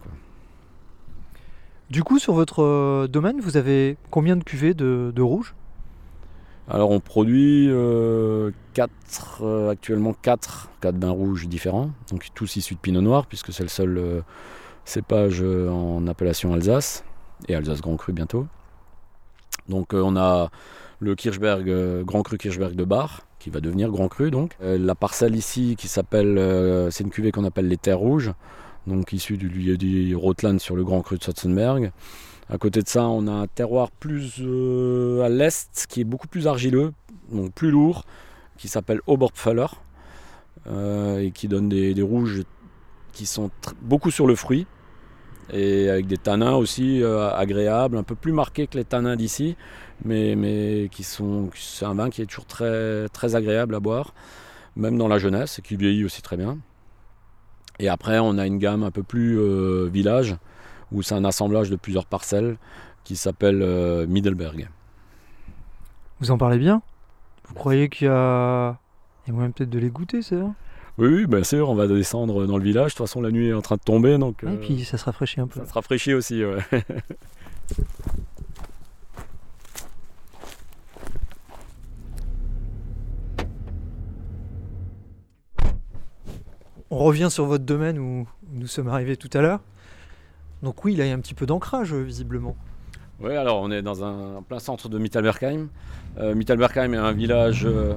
[1.89, 5.55] Du coup, sur votre euh, domaine, vous avez combien de cuvées de, de rouge
[6.71, 8.51] Alors on produit euh,
[9.41, 13.63] euh, actuellement 4, quatre vins rouges différents, donc tous issus de Pinot Noir puisque c'est
[13.63, 14.21] le seul euh,
[14.86, 17.03] cépage en appellation Alsace
[17.47, 18.45] et Alsace Grand Cru bientôt.
[19.67, 20.51] Donc on a
[20.99, 24.55] le Kirchberg, Grand Cru Kirchberg de Bar qui va devenir Grand Cru donc.
[24.62, 26.38] La parcelle ici qui s'appelle,
[26.91, 28.34] c'est une cuvée qu'on appelle les Terres Rouges,
[28.86, 31.91] donc issue du lieu du Rotland sur le Grand Cru de Sotzenberg.
[32.51, 36.27] À côté de ça, on a un terroir plus euh, à l'est qui est beaucoup
[36.27, 36.93] plus argileux,
[37.31, 38.05] donc plus lourd,
[38.57, 39.67] qui s'appelle Oberpfäller
[40.65, 42.41] euh, et qui donne des, rouges
[43.13, 43.51] qui sont
[43.83, 44.65] beaucoup sur le fruit
[45.53, 49.55] et avec des tanins aussi euh, agréables, un peu plus marqués que les tanins d'ici,
[50.03, 54.15] mais, qui sont c'est un vin qui est toujours très, très agréable à boire,
[54.75, 56.57] même dans la jeunesse et qui vieillit aussi très bien.
[57.77, 59.39] Et après, on a une gamme un peu plus
[59.88, 60.35] village
[60.91, 62.58] où c'est un assemblage de plusieurs parcelles
[63.04, 64.69] qui s'appelle euh, Middelberg.
[66.19, 66.82] Vous en parlez bien?
[67.47, 68.78] Vous croyez qu'il y a...
[69.25, 70.49] Il y a moyen peut-être de les goûter, c'est vrai?
[70.97, 72.91] Oui, oui, bien sûr, on va descendre dans le village.
[72.93, 74.97] De toute façon, la nuit est en train de tomber, donc Et euh, puis ça
[74.97, 75.60] se rafraîchit un peu.
[75.60, 76.43] ça se rafraîchit aussi.
[76.43, 76.58] ouais.
[86.91, 89.60] On revient sur votre domaine où nous sommes arrivés tout à l'heure.
[90.63, 92.56] Donc oui, là, il y a un petit peu d'ancrage, euh, visiblement.
[93.22, 95.67] Oui, alors on est dans un plein centre de Mittelbergheim.
[96.17, 97.93] Euh, Mittelbergheim est un village euh,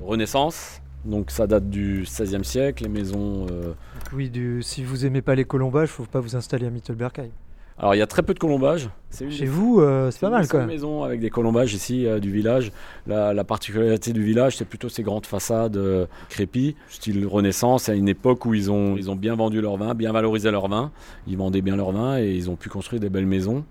[0.00, 2.84] Renaissance, donc ça date du XVIe siècle.
[2.84, 3.46] Les maisons.
[3.50, 3.72] euh,
[4.12, 4.62] oui, du...
[4.62, 7.30] si vous aimez pas les colombages, faut pas vous installer à Mittelbergheim.
[7.82, 8.88] Alors il y a très peu de colombages.
[9.10, 10.68] C'est une Chez des- vous, euh, c'est pas une mal seules même.
[10.68, 12.70] maisons avec des colombages ici euh, du village.
[13.08, 17.94] La, la particularité du village, c'est plutôt ces grandes façades euh, crépies, style Renaissance, à
[17.94, 20.92] une époque où ils ont, ils ont bien vendu leur vin, bien valorisé leur vin.
[21.26, 23.64] Ils vendaient bien leur vin et ils ont pu construire des belles maisons.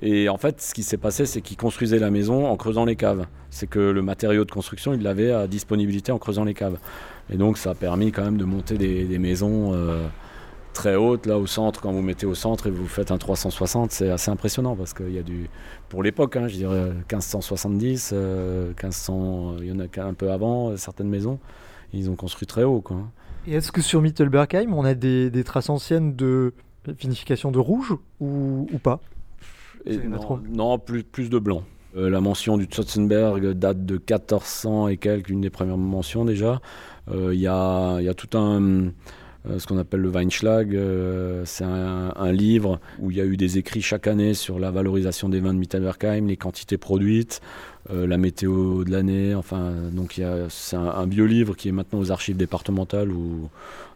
[0.00, 2.96] Et en fait, ce qui s'est passé, c'est qu'ils construisaient la maison en creusant les
[2.96, 3.26] caves.
[3.50, 6.78] C'est que le matériau de construction, ils l'avaient à disponibilité en creusant les caves.
[7.30, 10.06] Et donc, ça a permis quand même de monter des, des maisons euh,
[10.72, 11.26] très hautes.
[11.26, 14.30] Là, au centre, quand vous mettez au centre et vous faites un 360, c'est assez
[14.30, 15.48] impressionnant parce qu'il y a du.
[15.88, 20.70] Pour l'époque, hein, je dirais 1570, euh, 1500, il y en a qu'un peu avant,
[20.70, 21.38] euh, certaines maisons,
[21.92, 22.80] ils ont construit très haut.
[22.80, 22.98] Quoi.
[23.46, 26.52] Et est-ce que sur Mittelbergheim, on a des, des traces anciennes de
[26.86, 29.00] vinification de rouge ou, ou pas?
[29.86, 29.98] Et
[30.50, 31.62] non, plus, plus de blanc.
[31.96, 36.60] Euh, la mention du Zotzenberg date de 1400 et quelques, une des premières mentions déjà.
[37.10, 38.90] Euh, Il y, a, y a tout un, euh,
[39.48, 40.74] ce qu'on appelle le Weinschlag.
[40.74, 44.70] Euh, c'est un, livre où il y a eu des écrits chaque année sur la
[44.70, 47.40] valorisation des vins de Mittelwerkheim, les quantités produites,
[47.90, 49.34] euh, la météo de l'année.
[49.34, 53.48] Enfin, donc c'est un, un bio-livre qui est maintenant aux archives départementales ou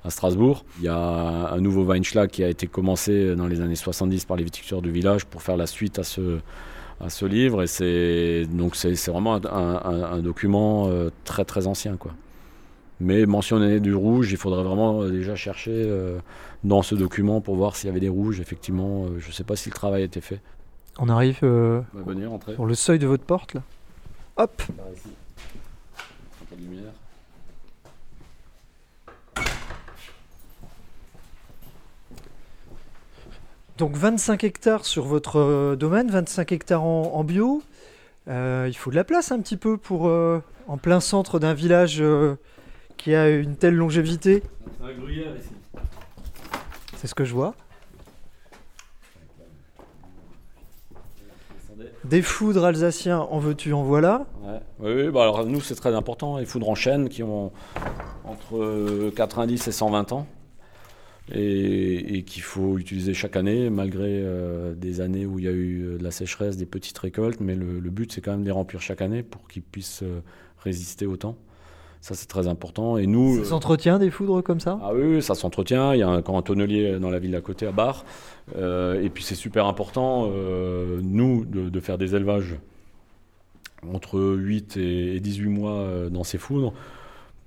[0.04, 0.64] à Strasbourg.
[0.78, 4.36] Il y a un nouveau Weinschlag qui a été commencé dans les années 70 par
[4.36, 6.38] les viticulteurs du village pour faire la suite à ce
[7.00, 10.88] à ce livre et c'est donc c'est vraiment un, document
[11.24, 12.12] très très ancien quoi.
[13.00, 16.18] Mais mentionner du rouge, il faudrait vraiment euh, déjà chercher euh,
[16.62, 18.40] dans ce document pour voir s'il y avait des rouges.
[18.40, 20.40] Effectivement, euh, je ne sais pas si le travail a été fait.
[20.98, 22.30] On arrive euh, venir,
[22.64, 23.62] le seuil de votre porte là.
[24.36, 25.08] Hop Par ici.
[26.42, 26.92] Un peu de lumière.
[33.76, 37.60] Donc 25 hectares sur votre domaine, 25 hectares en, en bio.
[38.28, 42.00] Euh, il faut de la place un petit peu pour en plein centre d'un village
[43.04, 44.42] qui a une telle longévité
[46.96, 47.54] C'est ce que je vois.
[52.04, 54.60] Des foudres alsaciens, en veux-tu, en voilà ouais.
[54.78, 57.52] Oui, oui bah alors nous c'est très important, les foudres en chêne qui ont
[58.24, 60.26] entre 90 et 120 ans
[61.30, 65.52] et, et qu'il faut utiliser chaque année malgré euh, des années où il y a
[65.52, 68.46] eu de la sécheresse, des petites récoltes, mais le, le but c'est quand même de
[68.46, 70.20] les remplir chaque année pour qu'ils puissent euh,
[70.58, 71.36] résister au temps.
[72.04, 72.98] Ça, c'est très important.
[72.98, 74.78] Et nous, ça s'entretient des foudres comme ça?
[74.82, 75.94] Ah oui, ça s'entretient.
[75.94, 78.04] Il y a encore un tonnelier dans la ville à côté, à Bar.
[78.56, 82.56] Euh, et puis, c'est super important, euh, nous, de, de, faire des élevages
[83.90, 86.74] entre 8 et 18 mois euh, dans ces foudres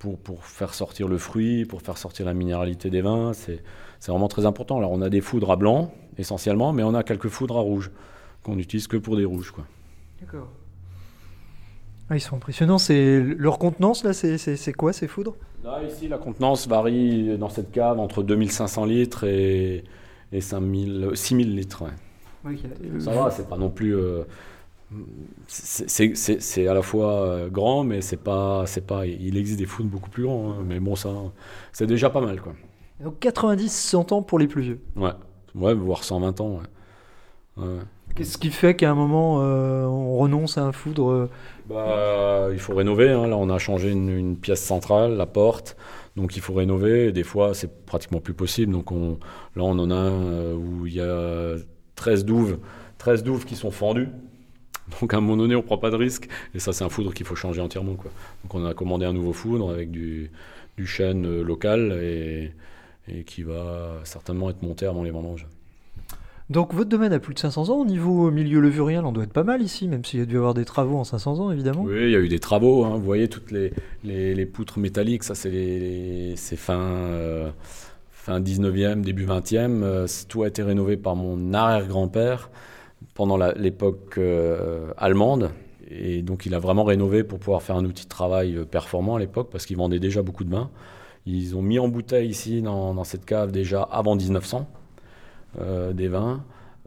[0.00, 3.34] pour, pour, faire sortir le fruit, pour faire sortir la minéralité des vins.
[3.34, 3.62] C'est
[4.08, 4.78] vraiment très important.
[4.78, 7.92] Alors, on a des foudres à blanc, essentiellement, mais on a quelques foudres à rouge
[8.42, 9.52] qu'on n'utilise que pour des rouges.
[10.20, 10.48] D'accord.
[12.10, 12.78] Ah, ils sont impressionnants.
[12.78, 15.34] C'est leur contenance là, c'est quoi ces foudres?
[15.62, 19.84] Là ici, la contenance varie dans cette cave entre 2500 litres et,
[20.32, 21.82] et 5000, 6000 litres.
[21.82, 22.52] Ouais.
[22.52, 22.68] Okay.
[23.00, 23.94] Ça va, c'est pas non plus.
[23.96, 24.22] Euh,
[25.46, 29.06] c'est à la fois euh, grand, mais c'est pas, c'est pas.
[29.06, 31.10] Il existe des foudres beaucoup plus grands, hein, mais bon, ça,
[31.72, 32.54] c'est déjà pas mal, quoi.
[33.00, 34.80] Donc 90, 100 ans pour les plus vieux.
[34.96, 35.12] Ouais,
[35.54, 36.60] ouais, voire 120 ans.
[37.56, 37.64] Ouais.
[37.64, 37.82] ouais.
[38.18, 41.30] Qu'est-ce qui fait qu'à un moment euh, on renonce à un foudre euh...
[41.68, 43.10] bah, Il faut rénover.
[43.10, 43.28] Hein.
[43.28, 45.76] Là, on a changé une, pièce centrale, la porte.
[46.16, 47.12] Donc il faut rénover.
[47.12, 48.72] Des fois, c'est pratiquement plus possible.
[48.72, 49.20] Donc on,
[49.54, 51.62] là, on en a un euh, où il y a
[51.94, 52.58] 13 douves,
[52.98, 54.08] 13 douves qui sont fendues.
[55.00, 56.28] Donc à un moment donné, on prend pas de risque.
[56.56, 57.92] Et ça, c'est un foudre qu'il faut changer entièrement.
[57.92, 60.32] Donc on a commandé un nouveau foudre avec du,
[60.76, 62.50] du chêne local et,
[63.06, 65.46] et qui va certainement être monté avant les vendanges.
[66.50, 67.80] Donc votre domaine a plus de 500 ans.
[67.80, 70.34] Au niveau milieu levurien, on doit être pas mal ici, même s'il y a dû
[70.34, 71.82] y avoir des travaux en 500 ans, évidemment.
[71.82, 72.84] Oui, il y a eu des travaux.
[72.84, 72.96] Hein.
[72.96, 77.50] Vous voyez toutes les, les, poutres métalliques, ça c'est fin, euh,
[78.10, 79.82] fin 19e, début 20e.
[79.82, 82.50] Euh, tout a été rénové par mon arrière-grand-père
[83.12, 85.50] pendant l'époque euh, allemande.
[85.90, 89.18] Et donc il a vraiment rénové pour pouvoir faire un outil de travail performant à
[89.18, 90.70] l'époque, parce qu'il vendait déjà beaucoup de vin.
[91.26, 94.77] Ils ont mis en bouteille ici, dans, dans cette cave, déjà avant 1900 euh,
[95.56, 96.44] des vins.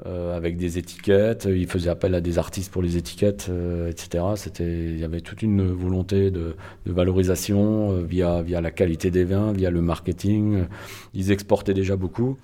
[0.07, 4.23] Euh, avec des étiquettes, il faisait appel à des artistes pour les étiquettes, euh, etc.
[4.59, 6.55] Il y avait toute une volonté de,
[6.87, 10.65] valorisation euh, via, via la qualité des vins, via le marketing.
[11.13, 12.35] Ils exportaient déjà beaucoup.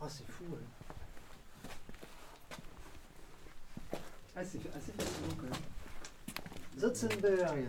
[0.00, 0.44] Ah, c'est fou.
[4.36, 6.78] Ah, assez fascinant quand même.
[6.78, 7.64] Zotzenberg.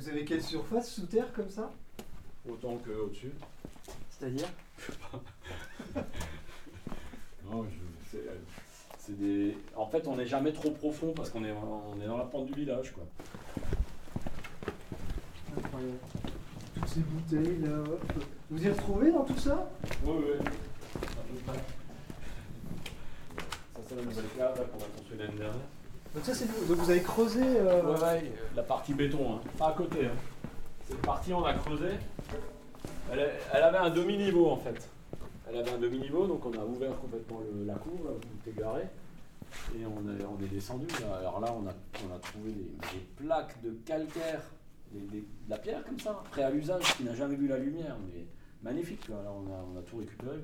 [0.11, 1.71] avez quelle surface sous terre comme ça?
[2.49, 3.31] Autant qu'au-dessus.
[4.09, 4.47] C'est-à-dire?
[7.49, 7.65] Non,
[8.97, 9.57] c'est des.
[9.75, 12.45] En fait, on n'est jamais trop profond parce qu'on est, on est dans la pente
[12.45, 13.03] du village, quoi.
[15.57, 15.97] Incroyable.
[16.75, 18.13] Toutes ces bouteilles là, hop.
[18.51, 19.69] Vous y retrouvez dans tout ça?
[20.05, 20.45] Oui, oui.
[23.75, 25.80] Ça, c'est la nouvelle cave qu'on a construite l'année dernière.
[26.13, 27.83] Donc ça c'est Donc vous avez creusé euh...
[27.83, 29.41] ouais, ouais, la partie béton, hein.
[29.57, 30.05] pas à côté.
[30.05, 30.15] Hein.
[30.87, 31.87] Cette partie on a creusé.
[33.11, 34.89] Elle, avait un demi-niveau en fait.
[35.49, 38.57] Elle avait un demi-niveau, donc on a ouvert complètement la cour, là où tout est
[38.57, 38.83] garé.
[39.75, 40.87] Et on est, descendu.
[41.19, 44.41] Alors là on a, trouvé des, plaques de calcaire,
[44.93, 48.25] de la pierre comme ça, prêt à l'usage, qui n'a jamais vu la lumière, mais
[48.63, 49.07] magnifique.
[49.09, 50.37] Là, on, a, on a tout récupéré.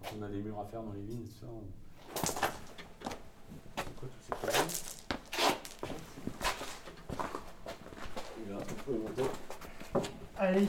[0.00, 1.46] Quand on a des murs à faire dans les vignes, tout ça.
[1.48, 2.59] On
[4.00, 4.66] quoi tous ces problèmes
[8.48, 9.30] Là, on peut monter.
[10.38, 10.68] Allez.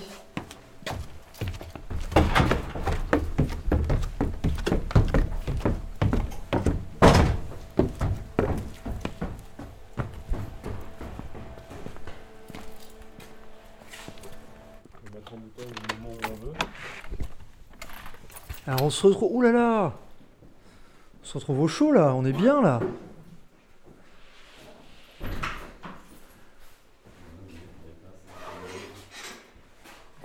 [18.68, 19.36] Alors on se retrouve.
[19.36, 19.94] Ouh là là
[21.22, 22.80] On se retrouve au chaud là, on est bien là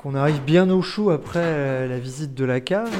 [0.07, 2.97] Qu'on arrive bien au chaud après euh, la visite de la cave.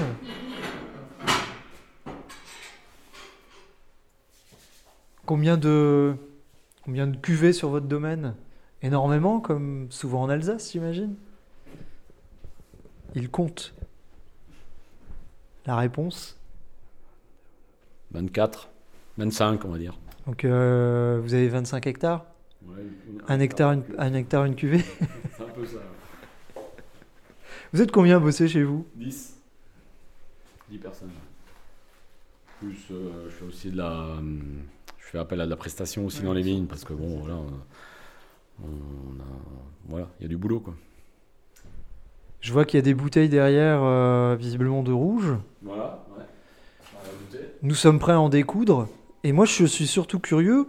[5.25, 6.17] Combien de
[6.85, 8.35] combien de cuvées sur votre domaine?
[8.83, 11.15] Énormément, comme souvent en Alsace, j'imagine.
[13.15, 13.73] Il compte.
[15.65, 16.37] La réponse?
[18.11, 18.69] 24,
[19.19, 19.97] 25 on va dire.
[20.27, 22.25] Donc euh, vous avez 25 hectares?
[23.29, 24.81] Un, hectare, une, un hectare, une cuvée?
[25.37, 25.79] C'est un peu ça.
[27.77, 28.87] Vous êtes combien à bosser chez vous?
[28.95, 29.37] 10.
[30.71, 31.11] 10 personnes.
[32.59, 33.93] Plus euh, je fais aussi de la.
[34.17, 34.63] hum,
[34.99, 37.35] Je fais appel à de la prestation aussi dans les vignes parce que bon voilà.
[37.35, 39.27] On, on a,
[39.91, 40.75] voilà, il y a du boulot quoi.
[42.41, 45.35] Je vois qu'il y a des bouteilles derrière, euh, visiblement de rouge.
[45.61, 46.25] Voilà, ouais.
[47.61, 48.89] Nous sommes prêts à en découdre.
[49.23, 50.67] Et moi, je suis surtout curieux,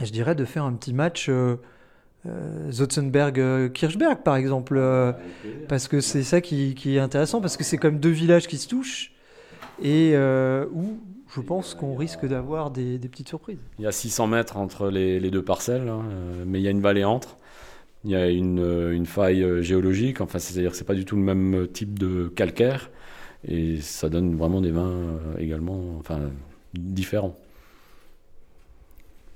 [0.00, 1.56] je dirais, de faire un petit match euh, euh,
[2.70, 4.76] Zotzenberg-Kirchberg, par exemple.
[4.76, 5.12] euh,
[5.68, 8.68] parce que c'est ça qui, est intéressant, parce que c'est comme deux villages qui se
[8.68, 9.12] touchent,
[9.82, 11.00] et euh, où
[11.34, 13.58] je pense qu'on risque d'avoir des, petites surprises.
[13.78, 16.70] Il y a 600 mètres entre les, deux parcelles, hein, euh, mais il y a
[16.70, 17.36] une vallée entre.
[18.04, 21.16] Il y a une, euh, faille euh, géologique, enfin, c'est-à-dire que c'est pas du tout
[21.16, 22.90] le même type de calcaire,
[23.46, 26.20] et ça donne vraiment des vins euh, également, enfin,
[26.74, 27.36] différents.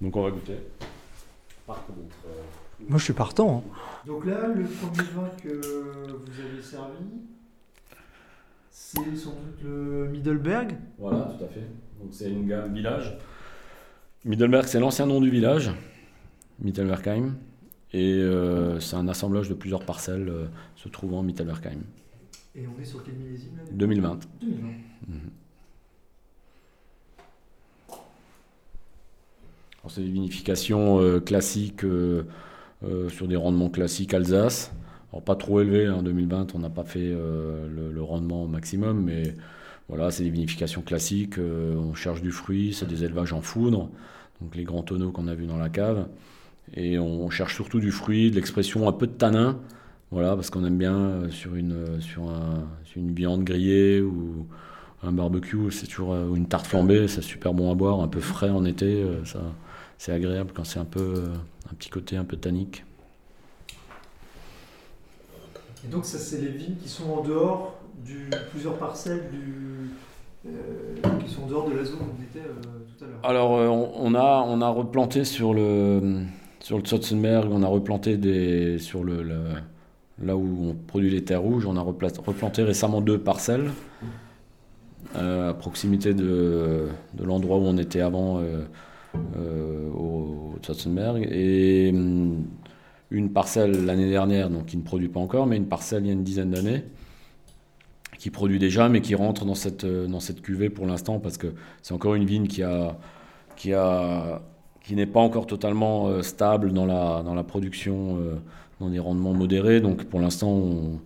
[0.01, 0.59] Donc on va goûter.
[1.67, 2.43] Par contre, euh,
[2.89, 3.65] Moi, je suis partant.
[3.67, 3.71] hein.
[4.07, 5.49] Donc là, le premier vin que
[6.09, 7.05] vous avez servi,
[8.71, 10.77] c'est sans doute le Middelberg.
[10.99, 11.67] Voilà, tout à fait.
[12.01, 13.17] Donc c'est une gamme village.
[14.25, 15.71] Middelberg, c'est l'ancien nom du village,
[16.61, 17.35] Mittelbergheim.
[17.93, 21.81] Et euh, c'est un assemblage de plusieurs parcelles euh, se trouvant à Mittelbergheim.
[22.55, 24.19] Et on est sur quel millésime là 2020.
[24.41, 24.69] 2020.
[29.81, 32.25] Alors, C'est des vinifications euh, classiques euh,
[33.09, 34.73] sur des rendements classiques Alsace.
[35.13, 39.05] Alors pas trop élevés, en 2020 on n'a pas fait euh, le, rendement au maximum,
[39.05, 39.35] mais
[39.89, 43.89] voilà, c'est des vinifications classiques, euh, on cherche du fruit, c'est des élevages en foudre,
[44.43, 46.09] donc les grands tonneaux qu'on a vus dans la cave.
[46.75, 49.61] Et on cherche surtout du fruit, de l'expression, un peu de tanin,
[50.11, 52.25] voilà, parce qu'on aime bien euh, sur une, euh, sur,
[52.85, 54.47] sur une viande grillée ou
[55.03, 58.09] un barbecue, c'est toujours euh, ou une tarte flambée, c'est super bon à boire, un
[58.09, 59.41] peu frais en été, euh, ça,
[59.99, 61.27] c'est agréable quand c'est un peu euh,
[61.71, 62.85] un petit côté un peu tannique.
[65.85, 69.91] Et donc ça, c'est les vignes qui sont en dehors du plusieurs parcelles du
[70.47, 72.53] euh, qui sont en dehors de la zone où on était euh,
[72.99, 73.19] tout à l'heure.
[73.23, 76.23] Alors on, on a on a replanté sur le
[76.61, 79.51] sur le Zotzenberg, on a replanté des sur le, le-
[80.23, 83.71] là où on produit les terres rouges, on a repla- replanté récemment deux parcelles
[85.17, 88.39] euh, à proximité de, de l'endroit où on était avant
[89.37, 92.45] euh, au Zotzenberg et hum,
[93.11, 96.11] une parcelle l'année dernière donc qui ne produit pas encore mais une parcelle il y
[96.11, 96.85] a une dizaine d'années
[98.19, 101.37] qui produit déjà mais qui rentre dans cette euh, dans cette cuvée pour l'instant parce
[101.39, 101.49] que
[101.83, 102.99] c'est encore une vigne qui a
[103.57, 104.43] qui a
[104.83, 108.19] qui n'est pas encore totalement euh, stable dans la dans la production
[108.81, 109.81] dans des rendements modérés.
[109.81, 111.01] Donc pour l'instant on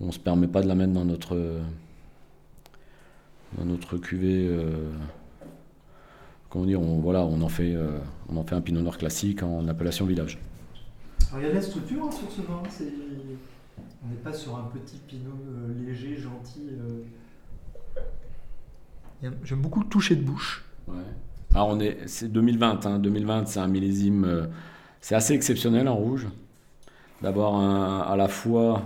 [0.00, 1.36] on se permet pas de la mettre dans notre
[3.58, 4.48] dans notre cuvée
[6.52, 9.42] comment dire on voilà on en fait euh, on en fait un pinot noir classique
[9.42, 10.38] en appellation village
[11.30, 12.62] Alors il y a de la structure hein, sur ce vin.
[12.68, 12.92] c'est-
[14.04, 16.68] On n'est pas sur un petit pinot euh, léger, gentil.
[16.72, 17.02] euh.
[19.44, 20.64] J'aime beaucoup le toucher de bouche.
[20.88, 20.94] Ouais.
[21.54, 22.84] Alors on est, c'est 2020.
[22.86, 22.98] hein.
[22.98, 24.46] 2020, c'est un millésime, euh,
[25.00, 26.26] c'est assez exceptionnel en rouge.
[27.22, 28.82] D'avoir un- à la fois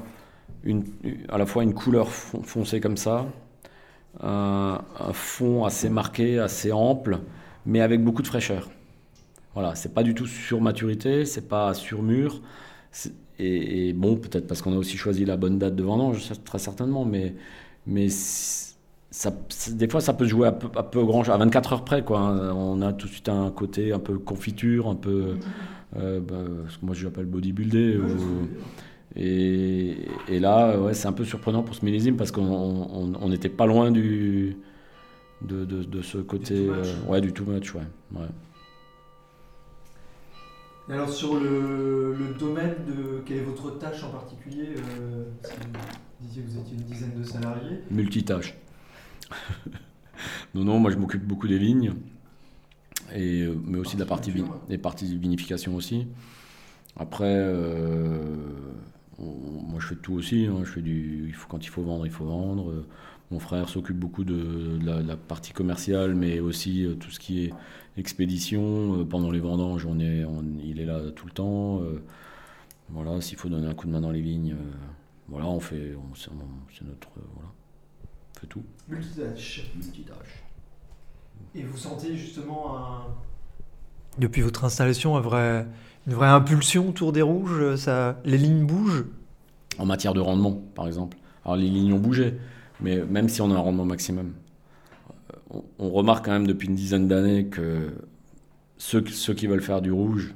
[0.63, 0.85] une,
[1.31, 3.25] à la fois une couleur fon- foncée comme ça,
[4.21, 7.21] un, un fond assez marqué, assez ample,
[7.67, 8.71] mais avec beaucoup de fraîcheur.
[9.55, 12.41] Voilà, c'est pas du tout sur maturité, c'est pas sur mûr.
[13.39, 17.05] Et, bon, peut-être parce qu'on a aussi choisi la bonne date de vendange, très certainement,
[17.05, 17.35] mais,
[17.87, 18.09] mais
[19.73, 22.03] des fois ça peut se jouer à peu, grand, à 24 heures près.
[22.05, 22.21] Quoi.
[22.21, 22.53] hein.
[22.55, 25.37] On a tout de suite un côté un peu confiture, un peu,
[25.99, 26.35] euh, bah,
[26.69, 27.97] ce que moi j'appelle bodybuildé.
[27.99, 28.49] ou-
[29.19, 29.97] et,
[30.41, 33.65] là, ouais, c'est un peu surprenant pour ce millésime parce qu'on on- on n'était pas
[33.67, 34.57] loin du,
[35.43, 36.77] de, de- de ce côté, much.
[36.79, 37.83] euh, ouais, du too much, ouais.
[38.15, 38.27] ouais.
[40.89, 44.69] Et alors sur le, le domaine de quelle est votre tâche en particulier
[45.01, 45.51] euh, si
[46.21, 47.81] Vous disiez que vous étiez une dizaine de salariés?
[47.91, 48.55] Multitâche.
[50.55, 51.95] non, non, moi je m'occupe beaucoup des vignes,
[53.15, 54.33] et, euh, mais aussi de la partie,
[54.69, 56.07] des parties de vinification aussi.
[56.97, 58.37] Après, euh,
[59.19, 60.47] on- moi je fais tout aussi.
[60.47, 60.61] hein.
[60.65, 62.85] Je fais du, il faut, quand il faut vendre, il faut vendre.
[63.31, 67.55] Euh, mon frère s'occupe beaucoup de, la, partie commerciale, mais aussi tout ce qui est
[67.97, 69.05] expédition.
[69.07, 70.25] pendant les vendanges, on est,
[70.65, 71.83] il est là tout le temps.
[72.89, 74.55] voilà, s'il faut donner un coup de main dans les vignes,
[75.29, 76.31] voilà, on fait, c'est
[76.85, 77.51] notre, voilà,
[78.37, 78.63] on fait tout.
[78.89, 79.67] Multitâche.
[81.55, 83.07] Et vous sentez justement
[84.19, 85.67] depuis votre installation un vrai,
[86.07, 89.05] une vraie impulsion autour des rouges ça, Les lignes bougent?
[89.79, 91.19] En matière de rendement, par exemple.
[91.45, 92.39] Alors les lignes ont bougé,
[92.81, 94.33] mais même si on a un rendement maximum,
[95.79, 97.93] on, remarque quand même depuis une dizaine d'années que
[98.79, 100.35] ceux, ceux, qui veulent faire du rouge,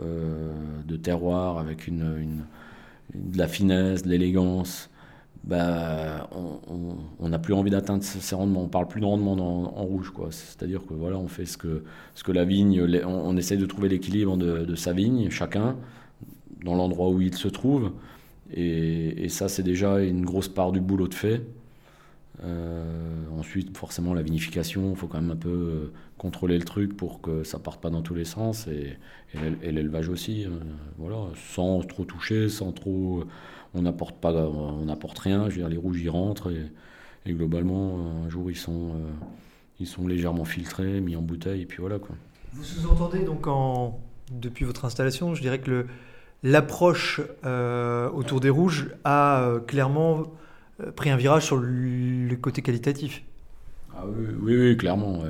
[0.00, 0.52] euh,
[0.86, 2.44] de terroir, avec une,
[3.14, 4.90] de la finesse, de l'élégance,
[5.44, 8.62] bah, on n'a plus envie d'atteindre ces rendements.
[8.62, 10.10] On parle plus de rendement en rouge.
[10.30, 11.84] C'est-à-dire que voilà, on fait ce que,
[12.14, 15.76] ce que la vigne, on, essaie de trouver l'équilibre de, sa vigne, chacun,
[16.64, 17.92] dans l'endroit où il se trouve.
[18.52, 21.42] Et, ça, c'est déjà une grosse part du boulot de fait.
[22.42, 26.96] Euh, ensuite, forcément, la vinification, il faut quand même un peu euh, contrôler le truc
[26.96, 28.66] pour que ça parte pas dans tous les sens.
[28.66, 28.98] Et,
[29.62, 30.50] l'élevage aussi, euh,
[30.98, 31.16] voilà,
[31.52, 33.24] sans trop toucher, sans trop
[33.74, 35.50] on n'apporte pas, on n'apporte rien.
[35.50, 39.10] Je veux dire, les rouges y rentrent et, globalement, un jour ils sont, euh,
[39.80, 42.14] ils sont légèrement filtrés, mis en bouteille et puis voilà quoi.
[42.52, 43.46] Vous sous-entendez donc
[44.30, 45.86] depuis votre installation, je dirais que
[46.44, 50.22] l'approche euh, autour des rouges a euh, clairement
[50.94, 53.24] pris un virage sur le, côté qualitatif.
[53.96, 55.22] Ah oui, oui, clairement,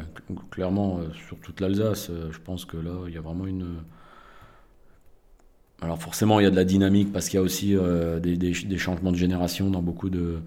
[0.50, 2.10] clairement sur toute l'Alsace.
[2.30, 3.76] je pense que là, il y a vraiment une
[5.84, 8.78] alors forcément, il y a de la dynamique parce qu'il y a aussi euh, des,
[8.78, 10.40] changements de génération dans beaucoup de,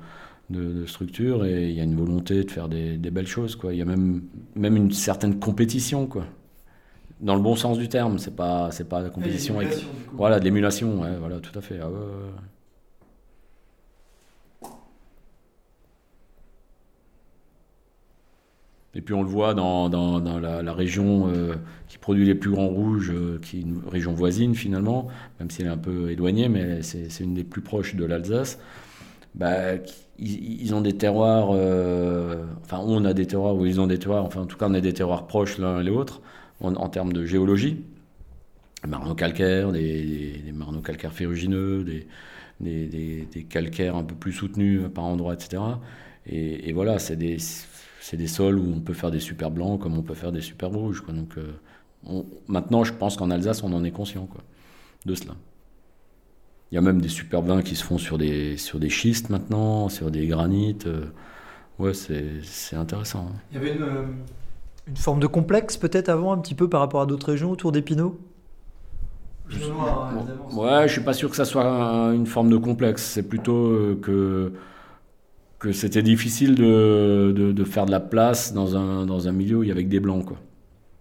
[0.88, 3.58] structures et il y a une volonté de faire des, belles choses.
[3.70, 4.24] Il y a même,
[4.56, 6.26] même une certaine compétition, quoi.
[7.22, 8.20] Dans le bon sens du terme.
[8.20, 11.02] C'est pas c'est pas la compétition avec voilà de l'émulation.
[11.20, 11.80] voilà, tout à fait.
[11.82, 11.90] Ah
[18.98, 21.54] Et puis on le voit dans, la, région euh,
[21.88, 25.08] qui produit les plus grands rouges, euh, qui est une région voisine finalement,
[25.40, 28.58] même si elle est un peu éloignée, mais c'est une des plus proches de l'Alsace.
[29.36, 29.76] Bah,
[30.18, 34.26] ils, ont des terroirs, euh, enfin on a des terroirs, ou ils ont des terroirs,
[34.26, 36.22] enfin en tout cas on a des terroirs proches l'un et l'autre
[36.62, 37.84] en, termes de géologie.
[38.84, 41.84] Des marneaux calcaires, des, marneaux calcaires ferrugineux,
[42.60, 45.62] des, calcaires un peu plus soutenus par endroits, etc.
[46.26, 47.38] Et, voilà, c'est des
[48.00, 50.40] c'est des sols où on peut faire des super blancs comme on peut faire des
[50.40, 51.02] super rouges.
[51.02, 51.14] Quoi.
[51.14, 54.42] Donc, euh, maintenant, je pense qu'en Alsace, on en est conscient quoi,
[55.06, 55.36] de cela.
[56.72, 59.30] Il y a même des super vins qui se font sur des, sur des schistes
[59.30, 60.88] maintenant, sur des granites.
[60.88, 61.06] Euh,
[61.80, 63.30] ouais, c'est intéressant.
[63.30, 63.40] Hein.
[63.52, 64.06] Il y avait une, euh,
[64.88, 67.72] une forme de complexe peut-être avant, un petit peu par rapport à d'autres régions autour
[67.72, 68.20] des Pinots?
[69.50, 70.62] Pinot noir, évidemment.
[70.62, 71.66] Ouais, je suis pas sûr que ça soit
[72.14, 73.04] une forme de complexe.
[73.04, 74.52] C'est plutôt que
[75.60, 79.64] que c'était difficile de, de, faire de la place dans un, dans un milieu où
[79.64, 80.26] il y avait que des blancs.
[80.26, 80.38] Quoi.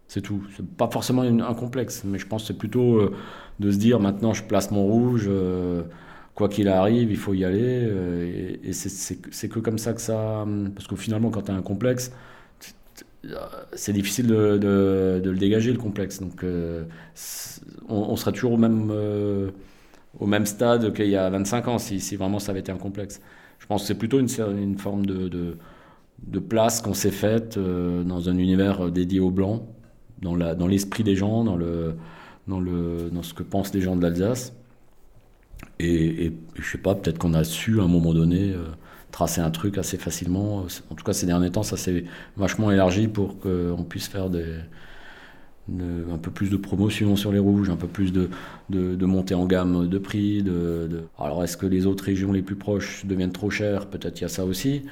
[0.09, 0.43] C'est tout.
[0.57, 3.15] C'est pas forcément un complexe, mais je pense que c'est plutôt euh,
[3.61, 5.83] de se dire maintenant je place mon rouge, euh,
[6.35, 7.61] quoi qu'il arrive, il faut y aller.
[7.63, 10.47] Euh, et, c'est que comme ça que ça.
[10.75, 12.13] Parce que finalement, quand tu as un complexe,
[13.73, 16.21] c'est difficile de, le dégager le complexe.
[16.21, 16.45] Donc
[17.89, 18.91] on, serait toujours au même,
[20.19, 23.21] au même stade qu'il y a 25 ans si, vraiment ça avait été un complexe.
[23.59, 24.29] Je pense que c'est plutôt une,
[24.79, 25.57] forme de,
[26.49, 29.63] place qu'on s'est faite euh, dans un univers dédié aux Blancs,
[30.21, 31.95] dans, la, dans l'esprit des gens, dans, le,
[32.47, 34.55] dans, le, dans ce que pensent les gens de l'Alsace.
[35.79, 38.65] Et, et je sais pas, peut-être qu'on a su à un moment donné euh,
[39.17, 40.67] tracer un truc assez facilement.
[40.91, 42.05] En tout cas, ces derniers temps, ça s'est
[42.37, 44.57] vachement élargi pour qu'on puisse faire des,
[45.71, 48.29] un peu plus de promotion sur les rouges, un peu plus de,
[48.69, 50.43] de, montée en gamme de prix.
[50.43, 53.87] De, Alors est-ce que les autres régions les plus proches deviennent trop chères?
[53.87, 54.83] Peut-être il y a ça aussi.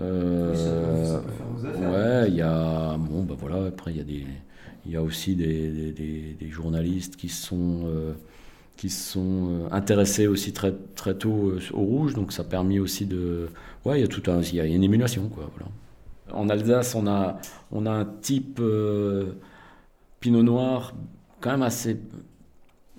[0.00, 1.20] Euh,
[1.64, 3.68] ouais, il y a bon bah voilà.
[3.68, 4.26] Après il y a des,
[4.86, 8.12] il y a aussi des, des, des, journalistes qui sont euh,
[8.78, 13.04] qui sont euh, intéressés aussi très très tôt au rouge, donc ça a permis aussi
[13.04, 13.50] de
[13.84, 15.70] ouais il y a tout un il y a une émulation quoi voilà.
[16.32, 17.38] En Alsace on a
[17.72, 18.60] on a un type
[20.20, 20.94] Pinot Noir,
[21.40, 21.98] quand même assez,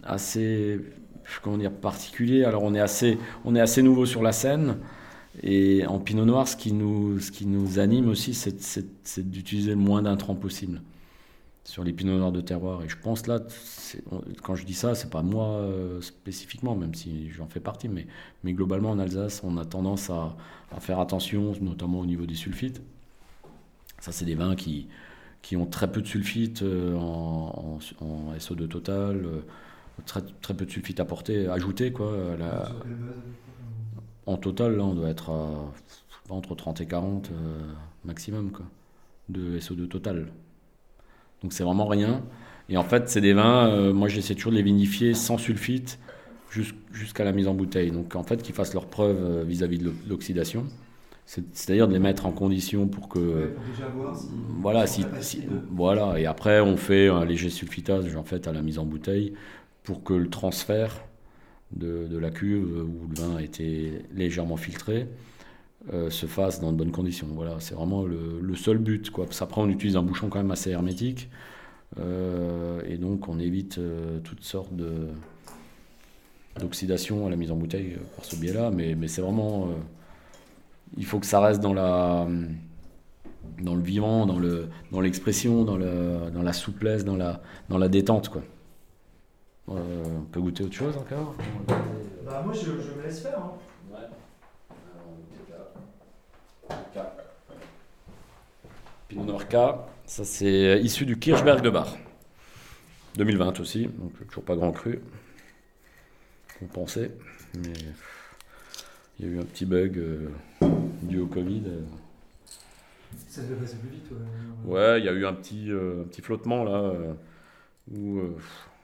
[0.04, 0.80] assez,
[1.42, 2.44] comment dire, particulier.
[2.44, 4.78] Alors on est assez, on est assez nouveau sur la scène.
[5.44, 9.78] Et en Pinot Noir, ce qui nous, ce qui nous anime aussi, c'est d'utiliser le
[9.78, 10.82] moins d'intrants possible
[11.70, 12.84] sur les Pinot Noirs de terroir.
[12.84, 13.40] Et je pense là,
[14.42, 18.08] quand je dis ça, c'est pas moi euh, spécifiquement, même si j'en fais partie, mais,
[18.44, 20.36] mais globalement en Alsace, on a tendance à,
[20.76, 22.82] à faire attention, notamment au niveau des sulfites.
[24.00, 24.88] Ça, c'est des vins qui,
[25.44, 27.78] qui ont très peu de sulfite euh, en,
[28.40, 29.42] SO2 total, euh,
[30.08, 31.92] très, très peu de sulfite apporté, ajouté.
[31.94, 32.18] Quoi,
[34.26, 35.72] en total, là, on doit être à
[36.30, 37.32] entre 30 et 40
[38.06, 38.66] maximum quoi,
[39.30, 40.32] de SO2 total.
[41.44, 42.24] Donc c'est vraiment rien.
[42.70, 46.00] Et en fait, c'est des vins, moi j'essaie toujours de les vinifier sans sulfite
[46.92, 47.92] jusqu'à la mise en bouteille.
[47.92, 50.66] Donc en fait, qu'ils fassent leur preuve vis-à-vis de l'oxydation.
[51.54, 53.54] C'est-à-dire de les mettre en condition pour que.
[54.62, 55.06] voilà, si,
[55.70, 59.34] voilà, et après on fait un léger sulfitage en fait à la mise en bouteille
[59.84, 61.04] pour que le transfert
[61.72, 65.08] de, la cuve où le vin a été légèrement filtré
[65.94, 67.28] euh, se fasse dans de bonnes conditions.
[67.32, 69.10] Voilà, c'est vraiment le, seul but.
[69.12, 69.28] Quoi.
[69.40, 71.30] Après, on utilise un bouchon quand même assez hermétique
[71.98, 75.08] euh, et donc on évite euh, toutes sortes de
[76.60, 79.70] d'oxydation à la mise en bouteille par ce biais-là, mais, c'est vraiment
[80.98, 86.54] il faut que ça reste dans dans le vivant, dans le dans l'expression, dans la
[86.54, 88.42] souplesse, dans la détente quoi.
[89.70, 91.36] On peut goûter autre chose encore?
[92.26, 93.38] Bah moi je, je, me laisse faire.
[93.38, 93.52] Hein.
[93.92, 94.00] Ouais.
[99.08, 99.56] Pinot Noir K,
[100.06, 101.98] ça c'est issu du Kirchberg de Bar.
[103.16, 105.02] 2020 aussi, donc toujours pas grand cru.
[106.62, 107.12] On pensait,
[107.56, 107.74] mais
[109.20, 110.30] il y a eu un petit bug euh,
[111.02, 111.64] dû au Covid.
[113.28, 114.72] Ça devait passer plus vite, ouais.
[114.72, 117.14] Ouais, il y a eu un petit, euh, un petit flottement là, euh,
[117.92, 118.22] où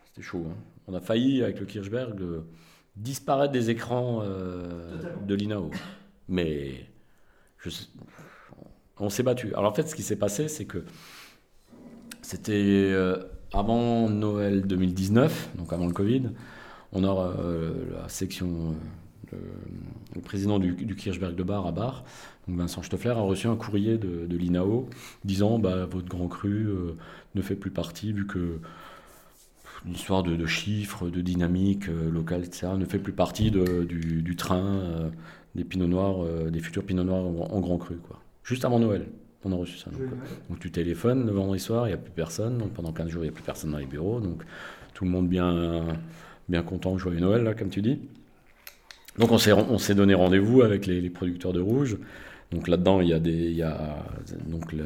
[0.06, 0.46] c'était chaud.
[0.50, 0.56] Hein.
[0.88, 2.22] On a failli, avec le Kirchberg,
[2.96, 5.72] disparaître des écrans de l'INAO.
[6.28, 6.86] Mais
[9.00, 9.54] on s'est battu.
[9.56, 10.84] Alors en fait, ce qui s'est passé, c'est que
[12.22, 12.94] c'était
[13.54, 16.30] avant Noël 2019, donc avant le Covid,
[16.92, 17.34] on a
[18.02, 18.76] la section
[20.16, 22.04] le, président du, Kirchberg de Bar à Bar,
[22.48, 24.90] donc Vincent Stoffler, a reçu un courrier de, l'INAO
[25.24, 26.96] disant bah, votre grand cru euh,
[27.36, 28.60] ne fait plus partie, vu que
[29.86, 35.10] l'histoire de, chiffres, de dynamique euh, locale, etc., ne fait plus partie du, train euh,
[35.56, 37.96] des Pinots Noirs, des futurs Pinots Noirs en, grand cru.
[37.96, 38.20] Quoi.
[38.44, 39.06] Juste avant Noël,
[39.44, 39.90] on a reçu ça.
[40.50, 43.24] Donc, tu téléphones le vendredi soir, il n'y a plus personne, donc pendant 15 jours,
[43.24, 44.44] il n'y a plus personne dans les bureaux, donc
[44.94, 45.86] tout le monde bien,
[46.50, 48.00] bien content, joyeux Noël, là, comme tu dis.
[49.18, 51.98] Donc on s'est, on s'est donné rendez-vous avec les, producteurs de rouge.
[52.52, 54.04] Donc là-dedans, il y a, des, il y a
[54.46, 54.86] donc le,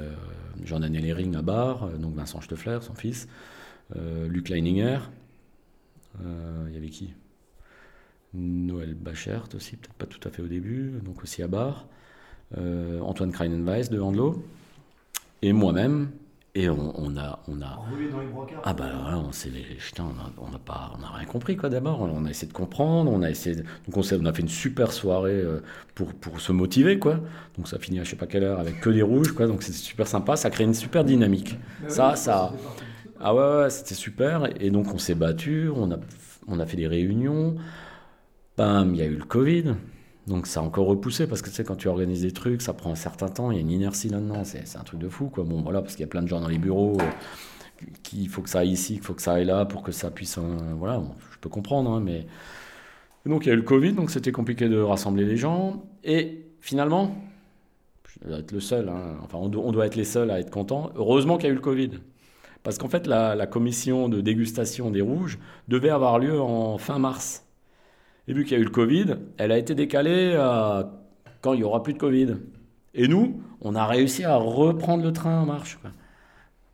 [0.66, 3.28] Jean-Daniel Hering à Bar, donc Vincent Steffler, son fils,
[3.96, 5.00] euh, Luc Leininger.
[6.24, 7.14] Euh, il y avait qui?
[8.34, 11.88] Noël Bachert aussi, peut-être pas tout à fait au début, donc aussi à Bar.
[12.58, 14.44] Euh, Antoine Kreinenweiss de Handlo.
[15.42, 16.10] Et moi-même,
[16.56, 17.80] et on, a, on a.
[18.64, 19.52] Ah bah on s'est,
[20.02, 21.70] on n'a pas, on a rien compris quoi.
[21.70, 24.50] D'abord, on a essayé de comprendre, on a essayé, donc on, on a fait une
[24.50, 25.62] super soirée euh,
[25.94, 27.20] pour pour se motiver quoi.
[27.56, 29.46] Donc ça finit à je sais pas quelle heure avec que des rouges quoi.
[29.46, 31.56] Donc c'est super sympa, ça crée une super dynamique.
[31.88, 32.52] Ça, ça.
[33.20, 34.50] Ah ouais, ouais c'était super.
[34.60, 36.00] Et donc on s'est battu, on a,
[36.48, 37.56] on a fait des réunions.
[38.60, 39.76] Il y a eu le Covid.
[40.28, 42.74] Donc ça a encore repoussé parce que tu sais, quand tu organises des trucs, ça
[42.74, 45.30] prend un certain temps, il y a une inertie là-dedans, c'est un truc de fou
[45.30, 45.44] quoi.
[45.46, 48.42] Bon voilà, parce qu'il y a plein de gens dans les bureaux, euh, qu'il faut
[48.42, 50.38] que ça aille ici, qu'il faut que ça aille là pour que ça puisse.
[50.38, 50.42] Euh,
[50.78, 51.02] voilà,
[51.32, 52.28] je peux comprendre, hein, mais.
[53.26, 55.84] donc il y a eu le Covid, donc c'était compliqué de rassembler les gens.
[56.04, 57.16] Et finalement,
[58.22, 60.92] je dois être le seul, hein, enfin on doit, être les seuls à être contents.
[60.96, 61.92] Heureusement qu'il y a eu le Covid.
[62.62, 65.40] Parce qu'en fait, la commission de dégustation des rouges
[65.70, 67.49] devait avoir lieu en fin mars.
[68.30, 70.92] Et vu qu'il y a eu le Covid, elle a été décalée à
[71.42, 72.36] quand il y aura plus de Covid.
[72.94, 75.80] Et nous, on a réussi à reprendre le train en marche.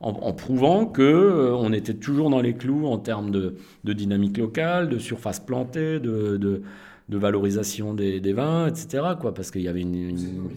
[0.01, 4.89] En, prouvant que euh, on était toujours dans les clous en termes de, dynamique locale,
[4.89, 9.03] de surface plantée, de, de, valorisation des, vins, etc.
[9.20, 9.95] Quoi, parce qu'il y avait une.
[9.95, 10.49] une...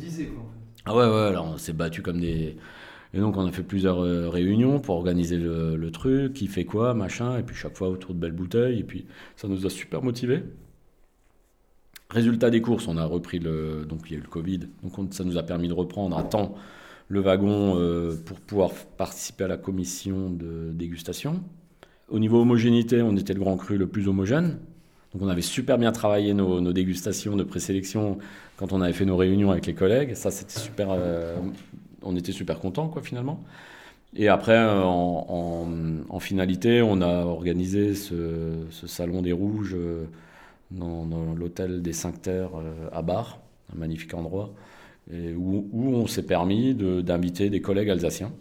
[0.84, 2.56] Ah ouais, ouais, alors on s'est battu comme des.
[3.14, 6.64] Et donc on a fait plusieurs euh, réunions pour organiser le, le, truc, qui fait
[6.64, 9.70] quoi, machin, et puis chaque fois autour de belles bouteilles, et puis ça nous a
[9.70, 10.42] super motivés.
[12.10, 13.84] Résultat des courses, on a repris le.
[13.86, 16.22] Donc il y a eu le Covid, donc ça nous a permis de reprendre à
[16.22, 16.54] temps
[17.08, 21.42] le wagon euh, pour pouvoir participer à la commission de dégustation.
[22.08, 24.58] Au niveau homogénéité, on était le grand cru le plus homogène.
[25.12, 28.18] Donc on avait super bien travaillé nos, dégustations de présélection
[28.56, 30.14] quand on avait fait nos réunions avec les collègues.
[30.14, 30.88] Ça, c'était super.
[30.90, 31.36] Euh,
[32.02, 33.42] on était super contents, quoi, finalement.
[34.16, 39.76] Et après, euh, en, finalité, on a organisé ce, salon des rouges
[40.70, 43.38] dans, l'hôtel des Cinq Terres euh, à Bar,
[43.74, 44.50] un magnifique endroit,
[45.12, 48.32] et où, on s'est permis d'inviter des collègues alsaciens.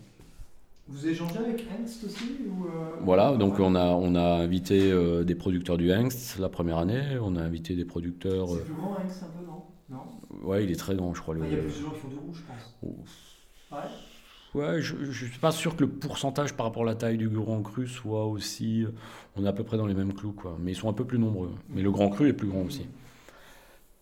[0.89, 2.25] Vous échangez avec Hengst aussi
[2.65, 6.77] euh, Voilà, donc on a, on a invité euh, des producteurs du Hengst la première
[6.77, 8.49] année, on a invité des producteurs...
[8.49, 10.47] C'est plus grand Hengst un peu, non, non?
[10.47, 11.35] Ouais, il est très grand, je crois.
[11.35, 12.77] Il y a plus de gens qui font du rouge, je pense.
[13.71, 13.89] Ouais
[14.53, 17.29] Ouais, je ne suis pas sûr que le pourcentage par rapport à la taille du
[17.29, 18.85] Grand Cru soit aussi.
[19.35, 20.57] On est à peu près dans les mêmes clous, quoi.
[20.59, 21.51] Mais ils sont un peu plus nombreux.
[21.69, 22.87] Mais le Grand Cru est plus grand aussi.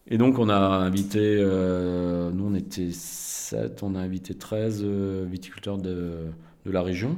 [0.07, 5.25] Et donc, on a invité, euh, nous on était 7, on a invité 13 euh,
[5.27, 6.27] viticulteurs de,
[6.65, 7.17] de la région,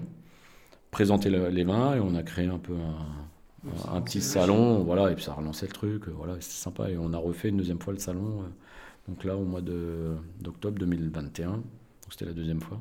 [0.91, 2.73] présenter le- les vins et on a créé un peu
[3.93, 6.89] un, petit salon, voilà, et puis ça a relancé le truc, euh, voilà, c'était sympa.
[6.89, 8.43] Et on a refait une deuxième fois le salon,
[9.09, 11.63] donc là au mois d'octobre 2021, donc
[12.11, 12.79] c'était la deuxième fois.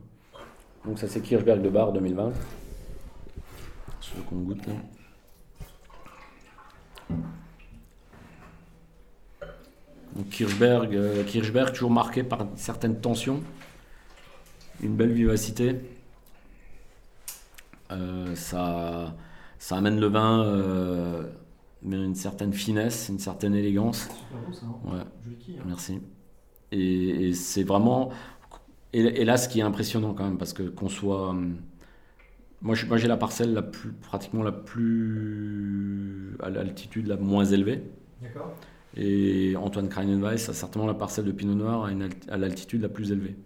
[0.86, 2.32] Donc ça c'est Kirchberg de Bar 2020,
[4.00, 4.74] ce qu'on goûte là.
[10.14, 13.42] Donc Kirchberg, euh, Kirchberg, toujours marqué par certaines tensions,
[14.80, 15.76] une belle vivacité.
[17.90, 19.14] Euh, ça,
[19.58, 21.24] ça amène le vin euh,
[21.82, 24.02] mais une certaine finesse, une certaine élégance.
[24.02, 24.76] Super beau ça, hein.
[24.84, 25.62] Ouais, Joli qui, hein.
[25.66, 26.00] merci.
[26.72, 28.10] Et, et c'est vraiment.
[28.92, 31.30] Et, et là, ce qui est impressionnant quand même, parce que qu'on soit.
[31.30, 31.56] hum,
[32.62, 36.36] Moi, j'ai la parcelle la plus, pratiquement la plus.
[36.42, 37.82] à l'altitude la moins élevée.
[38.22, 38.54] D'accord.
[38.96, 41.90] Et Antoine Kreinenweiss a certainement la parcelle de Pinot Noir
[42.28, 43.36] à, l'altitude la plus élevée.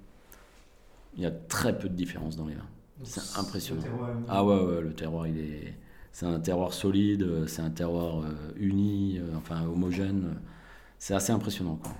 [1.16, 2.68] Il y a très peu de différence dans les vins.
[3.02, 3.80] C'est impressionnant.
[3.82, 5.74] Le terroir, Ah ouais, ouais, le terroir, il est.
[6.12, 10.36] C'est un terroir solide, c'est un terroir euh, uni, euh, enfin homogène.
[10.98, 11.76] C'est assez impressionnant.
[11.82, 11.92] Quoi.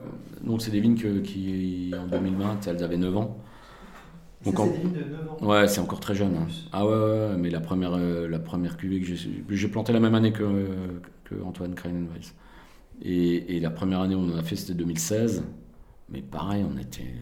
[0.00, 0.04] Euh,
[0.44, 3.38] Donc, c'est des vignes que- qui, en 2020, elles avaient 9 ans.
[4.42, 5.46] Ça, Donc, en- c'est des vignes de 9 ans.
[5.46, 6.34] Ouais, c'est encore très jeune.
[6.36, 6.46] hein.
[6.72, 9.16] Ah ouais, mais la première, euh, la première cuvée que j'ai
[9.48, 10.66] j'ai planté la même année que,
[11.24, 12.34] que Antoine Kreinenweiss.
[13.02, 15.44] Et, et la première année où on en a fait, c'était 2016.
[16.10, 17.14] Mais pareil, on était.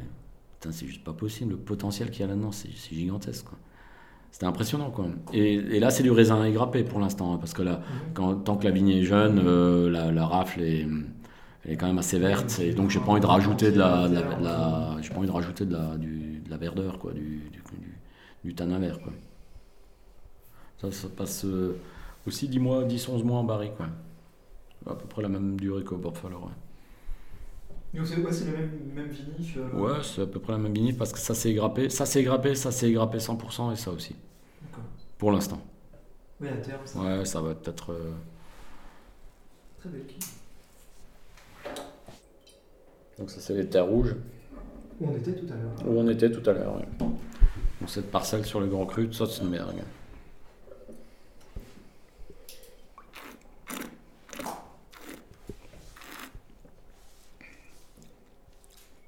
[0.61, 1.53] Putain, c'est juste pas possible.
[1.53, 3.47] Le potentiel qu'il y a là-dedans, c'est c'est gigantesque.
[3.47, 3.59] quoi.
[4.31, 5.07] C'était impressionnant, quoi.
[5.33, 7.81] Et, et là, c'est du raisin égrappé pour l'instant, hein, parce que là,
[8.14, 10.87] quand, tant que la vigne est jeune, euh, la, la rafle est,
[11.65, 14.09] elle est quand même assez verte, et donc j'ai pas envie de rajouter de la,
[14.09, 16.99] de la- de la- j'ai pas envie de rajouter de la, du- de la verdeur,
[16.99, 17.99] quoi, du, du, du-
[18.45, 19.12] du tanin vert, quoi.
[20.81, 21.77] Ça, ça passe euh,
[22.27, 23.87] aussi 10 mois, 10-11 mois en barrique, quoi.
[24.87, 26.43] À peu près la même durée qu'au Borfalo, ouais.
[27.99, 29.57] Donc c'est ouais, c'est le même, même vinif.
[29.57, 32.05] euh, Ouais, c'est à peu près la même vinif parce que ça s'est égrappé, ça
[32.05, 34.15] s'est égrappé, ça s'est égrappé 100% et ça aussi,
[34.62, 34.85] D'accord.
[35.17, 35.61] pour l'instant.
[36.41, 36.99] Oui, à terme, ça.
[37.01, 37.93] Ouais, ça va peut-être.
[37.93, 38.12] euh,
[39.79, 40.05] Très belle.
[43.19, 44.15] Donc ça c'est les terres rouges
[45.01, 45.73] Où on était tout à l'heure.
[45.87, 46.77] où on était tout à l'heure.
[46.77, 46.87] ouais.
[46.99, 47.15] Donc
[47.87, 49.77] cette parcelle sur le Grand Cru de Sotzenberg.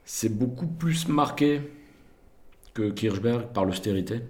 [0.04, 1.60] C'est beaucoup plus marqué
[2.74, 4.22] que Kirchberg par l'austérité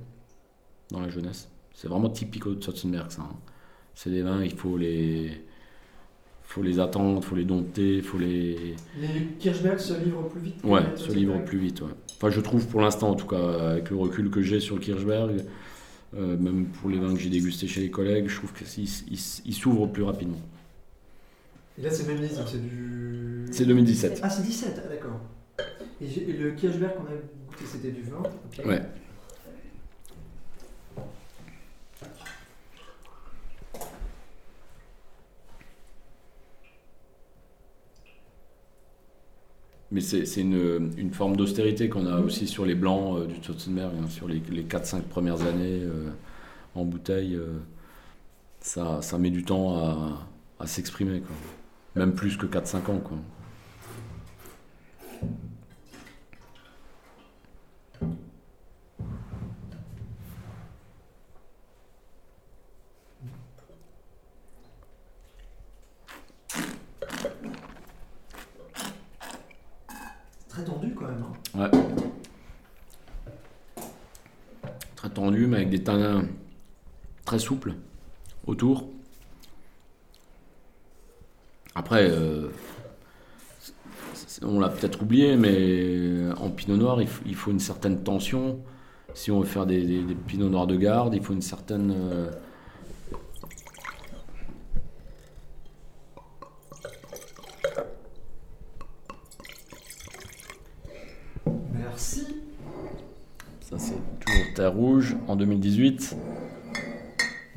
[0.90, 1.48] dans la jeunesse.
[1.74, 3.22] C'est vraiment typique de Sotzenberg ça.
[3.22, 3.36] hein.
[3.94, 5.44] C'est des vins, il faut les,
[6.46, 10.40] faut les attendre, il faut les dompter, il faut les, Les Kirchberg se livrent plus
[10.40, 10.64] vite.
[10.64, 11.44] Ouais, se livre Sotzenberg.
[11.44, 11.80] plus vite.
[11.82, 11.92] Ouais.
[12.16, 14.80] Enfin, je trouve pour l'instant, en tout cas, avec le recul que j'ai sur le
[14.80, 15.44] Kirchberg,
[16.16, 19.42] euh, même pour les vins que j'ai dégustés chez les collègues, je trouve qu'ils ils,
[19.44, 20.40] ils s'ouvrent plus rapidement.
[21.78, 23.44] Et là, c'est même millésime, c'est du.
[23.50, 24.20] C'est 2017.
[24.22, 25.20] Ah, c'est 17, ah, d'accord.
[26.00, 27.16] Et, le Kirchberg qu'on a
[27.48, 28.16] goûté, c'était du 20.
[28.18, 28.66] ok.
[28.66, 28.82] Ouais.
[39.92, 43.92] Mais c'est une, une forme d'austérité qu'on a aussi sur les blancs euh, du Tottenberg,
[44.02, 46.10] hein, sur les, les 4-5 premières années euh,
[46.74, 47.36] en bouteille.
[47.36, 47.58] euh,
[48.60, 50.26] ça, ça met du temps à,
[50.58, 51.22] à s'exprimer,
[51.94, 52.98] même plus que 4-5 ans.
[52.98, 53.18] Quoi.
[70.48, 71.24] Très tendu quand même.
[71.54, 71.70] hein.
[71.72, 71.80] Ouais.
[75.16, 76.26] Tendu, mais avec des tanins
[77.24, 77.72] très souples
[78.46, 78.86] autour.
[81.74, 82.50] Après, euh,
[84.42, 88.60] on l'a peut-être oublié, mais en pinot noir, il faut une certaine tension.
[89.14, 91.94] Si on veut faire des, des, des pinots noirs de garde, il faut une certaine.
[91.96, 92.30] euh,
[101.72, 102.45] Merci.
[103.68, 106.16] Ça, c'est toujours Terre Rouge en 2018.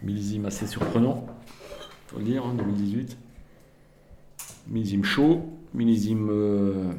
[0.02, 1.28] Millésime assez surprenant,
[2.08, 3.16] faut le dire, hein, 2018.
[4.70, 5.44] Millésime chaud,
[5.76, 6.92] millésime euh,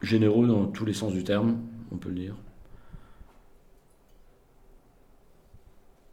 [0.00, 1.58] généreux dans tous les sens du terme,
[1.90, 2.36] on peut le dire.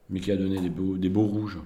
[0.09, 1.59] Mais qui a donné des beaux, des beaux rouges.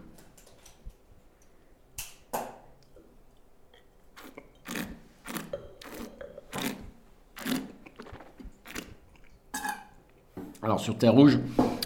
[10.66, 11.40] Alors sur terre rouge,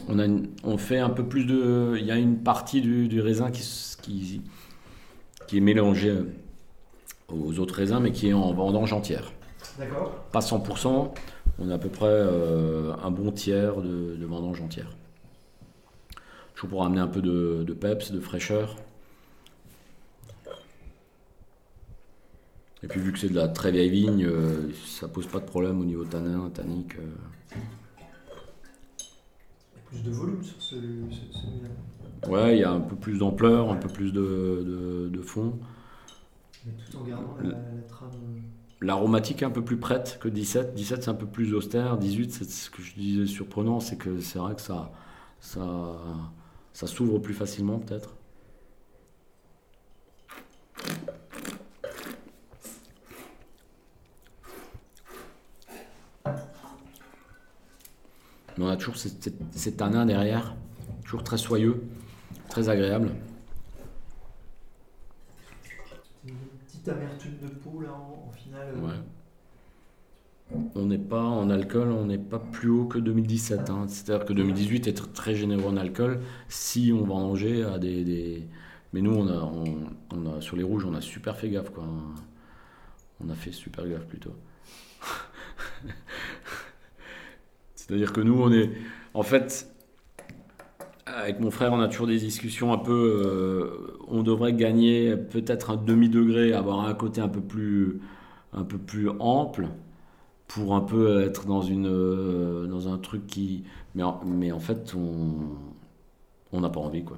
[0.09, 1.95] on, a une- on fait un peu plus de.
[1.97, 4.41] Il y a une partie du, du raisin qui, s- qui,
[5.47, 6.13] qui est mélangée
[7.29, 9.31] aux autres raisins, mais qui est en vendange entière.
[9.77, 10.11] D'accord.
[10.33, 11.11] Pas 100%,
[11.59, 14.91] on a à peu près euh, un bon tiers de, de vendange entière.
[16.55, 18.75] Toujours pour amener un peu de, de peps, de fraîcheur.
[22.83, 25.45] Et puis vu que c'est de la très vieille vigne, euh, ça pose pas de
[25.45, 26.95] problème au niveau tanin, tannique.
[26.97, 27.55] euh.
[29.89, 31.69] Plus de volume sur ce, ce, celui-là.
[32.29, 35.57] Ouais, il y a un peu plus d'ampleur, un peu plus de, de- de fond.
[36.65, 38.09] Mais tout en gardant la, la trame.
[38.81, 40.73] L'aromatique est un peu plus prête que 17.
[40.73, 41.97] 17 c'est un peu plus austère.
[41.97, 44.91] 18 c'est ce que je disais surprenant, c'est que c'est vrai que ça,
[45.39, 45.97] ça,
[46.73, 48.15] ça s'ouvre plus facilement peut-être.
[58.59, 60.53] Mais on a toujours ces tanins derrière,
[61.05, 61.81] toujours très soyeux,
[62.49, 63.11] très agréable.
[66.27, 66.35] Une
[66.65, 68.73] petite amertume de peau là en, en finale.
[68.75, 70.59] euh, Ouais.
[70.75, 73.69] On n'est pas en alcool, on n'est pas plus haut que 2017.
[73.69, 73.85] hein.
[73.87, 77.77] C'est-à-dire que 2018 est tr- très généreux en alcool si on va en manger à
[77.79, 78.45] des, des-
[78.91, 79.63] Mais nous, on a, on,
[80.11, 81.69] on a, sur les rouges, on a super fait gaffe.
[81.69, 81.85] Quoi.
[83.23, 84.33] On a fait super gaffe plutôt.
[87.89, 88.69] C'est-à-dire que nous, on est.
[89.15, 89.67] En fait,
[91.07, 93.23] avec mon frère, on a toujours des discussions un peu.
[93.25, 97.99] euh, on devrait gagner peut-être un demi-degré, avoir un côté un peu plus,
[98.53, 99.69] un peu plus ample
[100.47, 103.63] pour un peu être dans, une, euh, dans un truc qui.
[103.95, 104.93] Mais en, fait,
[106.51, 107.17] on n'a pas envie, quoi.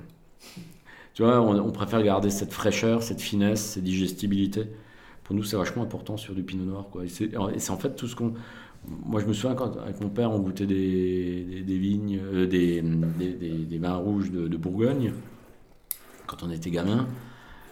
[1.13, 4.67] Tu vois, on, on préfère garder cette fraîcheur, cette finesse, cette digestibilité.
[5.25, 7.03] Pour nous, c'est vachement important sur du pinot noir, quoi.
[7.05, 8.33] Et c'est en fait tout ce qu'on.
[8.87, 12.81] Moi, je me souviens quand, avec mon père, on goûtait des, des, vignes, euh, des,
[12.81, 15.13] des, vins rouges de, Bourgogne,
[16.25, 17.07] quand on était gamin.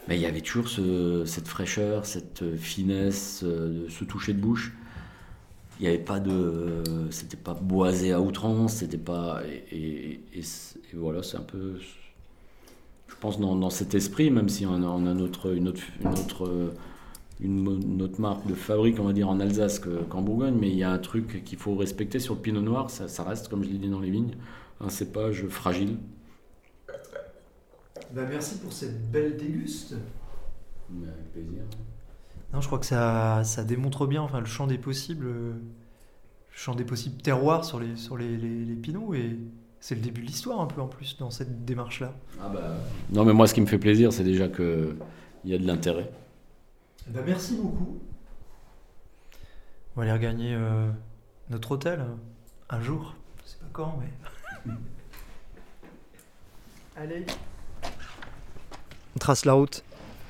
[0.07, 4.74] Mais il y avait toujours ce- cette fraîcheur, cette finesse, euh, ce toucher de bouche.
[5.80, 6.84] Il n'y avait pas de.
[7.10, 9.41] C'était pas boisé à outrance, c'était pas.
[9.72, 10.20] Et,
[10.93, 11.80] voilà, c'est un peu.
[13.07, 16.74] Je pense dans, dans cet esprit, même si on a, une, autre, une, autre,
[17.40, 20.78] une, autre marque de fabrique, on va dire, en Alsace que- qu'en Bourgogne, mais il
[20.78, 23.64] y a un truc qu'il faut respecter sur le pinot noir, ça, ça reste, comme
[23.64, 24.36] je l'ai dit dans les vignes,
[24.82, 25.98] un cépage fragile.
[28.14, 29.96] Bah, merci pour cette belle déguste.
[30.90, 31.62] Mais avec plaisir.
[32.54, 36.58] Non, je crois que ça, ça démontre bien enfin, le champ des possibles, euh, le
[36.58, 39.38] champ des possibles terroirs sur les, sur les, les, les pinots et
[39.80, 42.14] c'est le début de l'histoire un peu en plus dans cette démarche-là.
[43.14, 44.96] Non, mais moi, ce qui me fait plaisir, c'est déjà qu'il
[45.46, 46.12] y a de l'intérêt.
[47.10, 47.99] Ben, merci beaucoup.
[49.95, 50.89] On va aller regagner euh,
[51.49, 52.16] notre hôtel euh,
[52.70, 53.16] un jour.
[53.43, 54.74] Je sais pas quand, mais.
[56.95, 57.26] Allez.
[59.16, 59.84] On trace la route.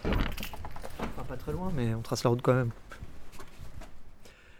[0.05, 2.71] Enfin, pas très loin, mais on trace la route quand même.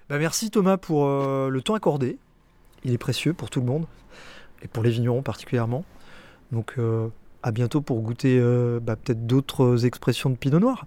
[0.09, 2.17] Bah, merci Thomas pour euh, le temps accordé.
[2.83, 3.85] Il est précieux pour tout le monde
[4.63, 5.85] et pour les vignerons particulièrement.
[6.51, 7.09] Donc euh,
[7.43, 10.85] à bientôt pour goûter euh, bah, peut-être d'autres expressions de pinot noir.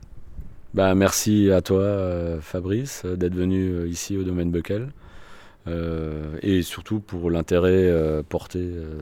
[0.75, 4.91] Bah, merci à toi, euh, Fabrice, euh, d'être venu euh, ici au domaine Becquel.
[5.69, 9.01] Euh, et surtout pour l'intérêt euh, porté euh,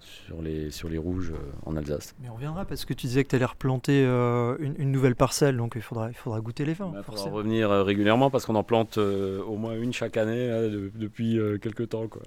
[0.00, 1.32] sur, les, sur les rouges
[1.64, 2.14] en Alsace.
[2.20, 5.56] Mais on reviendra parce que tu disais que tu allais replanter une, une nouvelle parcelle,
[5.58, 6.92] donc il faudra, il faudra goûter les vins.
[6.96, 10.90] Il faudra revenir régulièrement parce qu'on en plante au moins une chaque année là, de-
[10.94, 12.08] depuis quelques temps.
[12.08, 12.22] Quoi.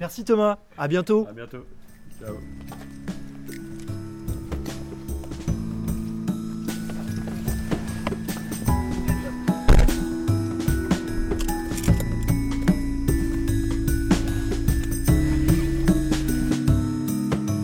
[0.00, 1.26] Merci Thomas, à bientôt.
[1.30, 1.64] À bientôt.
[2.18, 2.34] Ciao.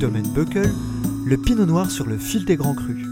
[0.01, 0.73] Domaine Buckle,
[1.27, 3.07] le pinot noir sur le fil des grands crus.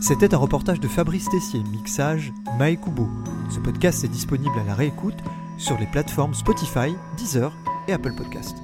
[0.00, 3.08] C'était un reportage de Fabrice Tessier, mixage Mae Kubo.
[3.50, 5.18] Ce podcast est disponible à la réécoute
[5.58, 7.52] sur les plateformes Spotify, Deezer
[7.88, 8.56] et Apple Podcast.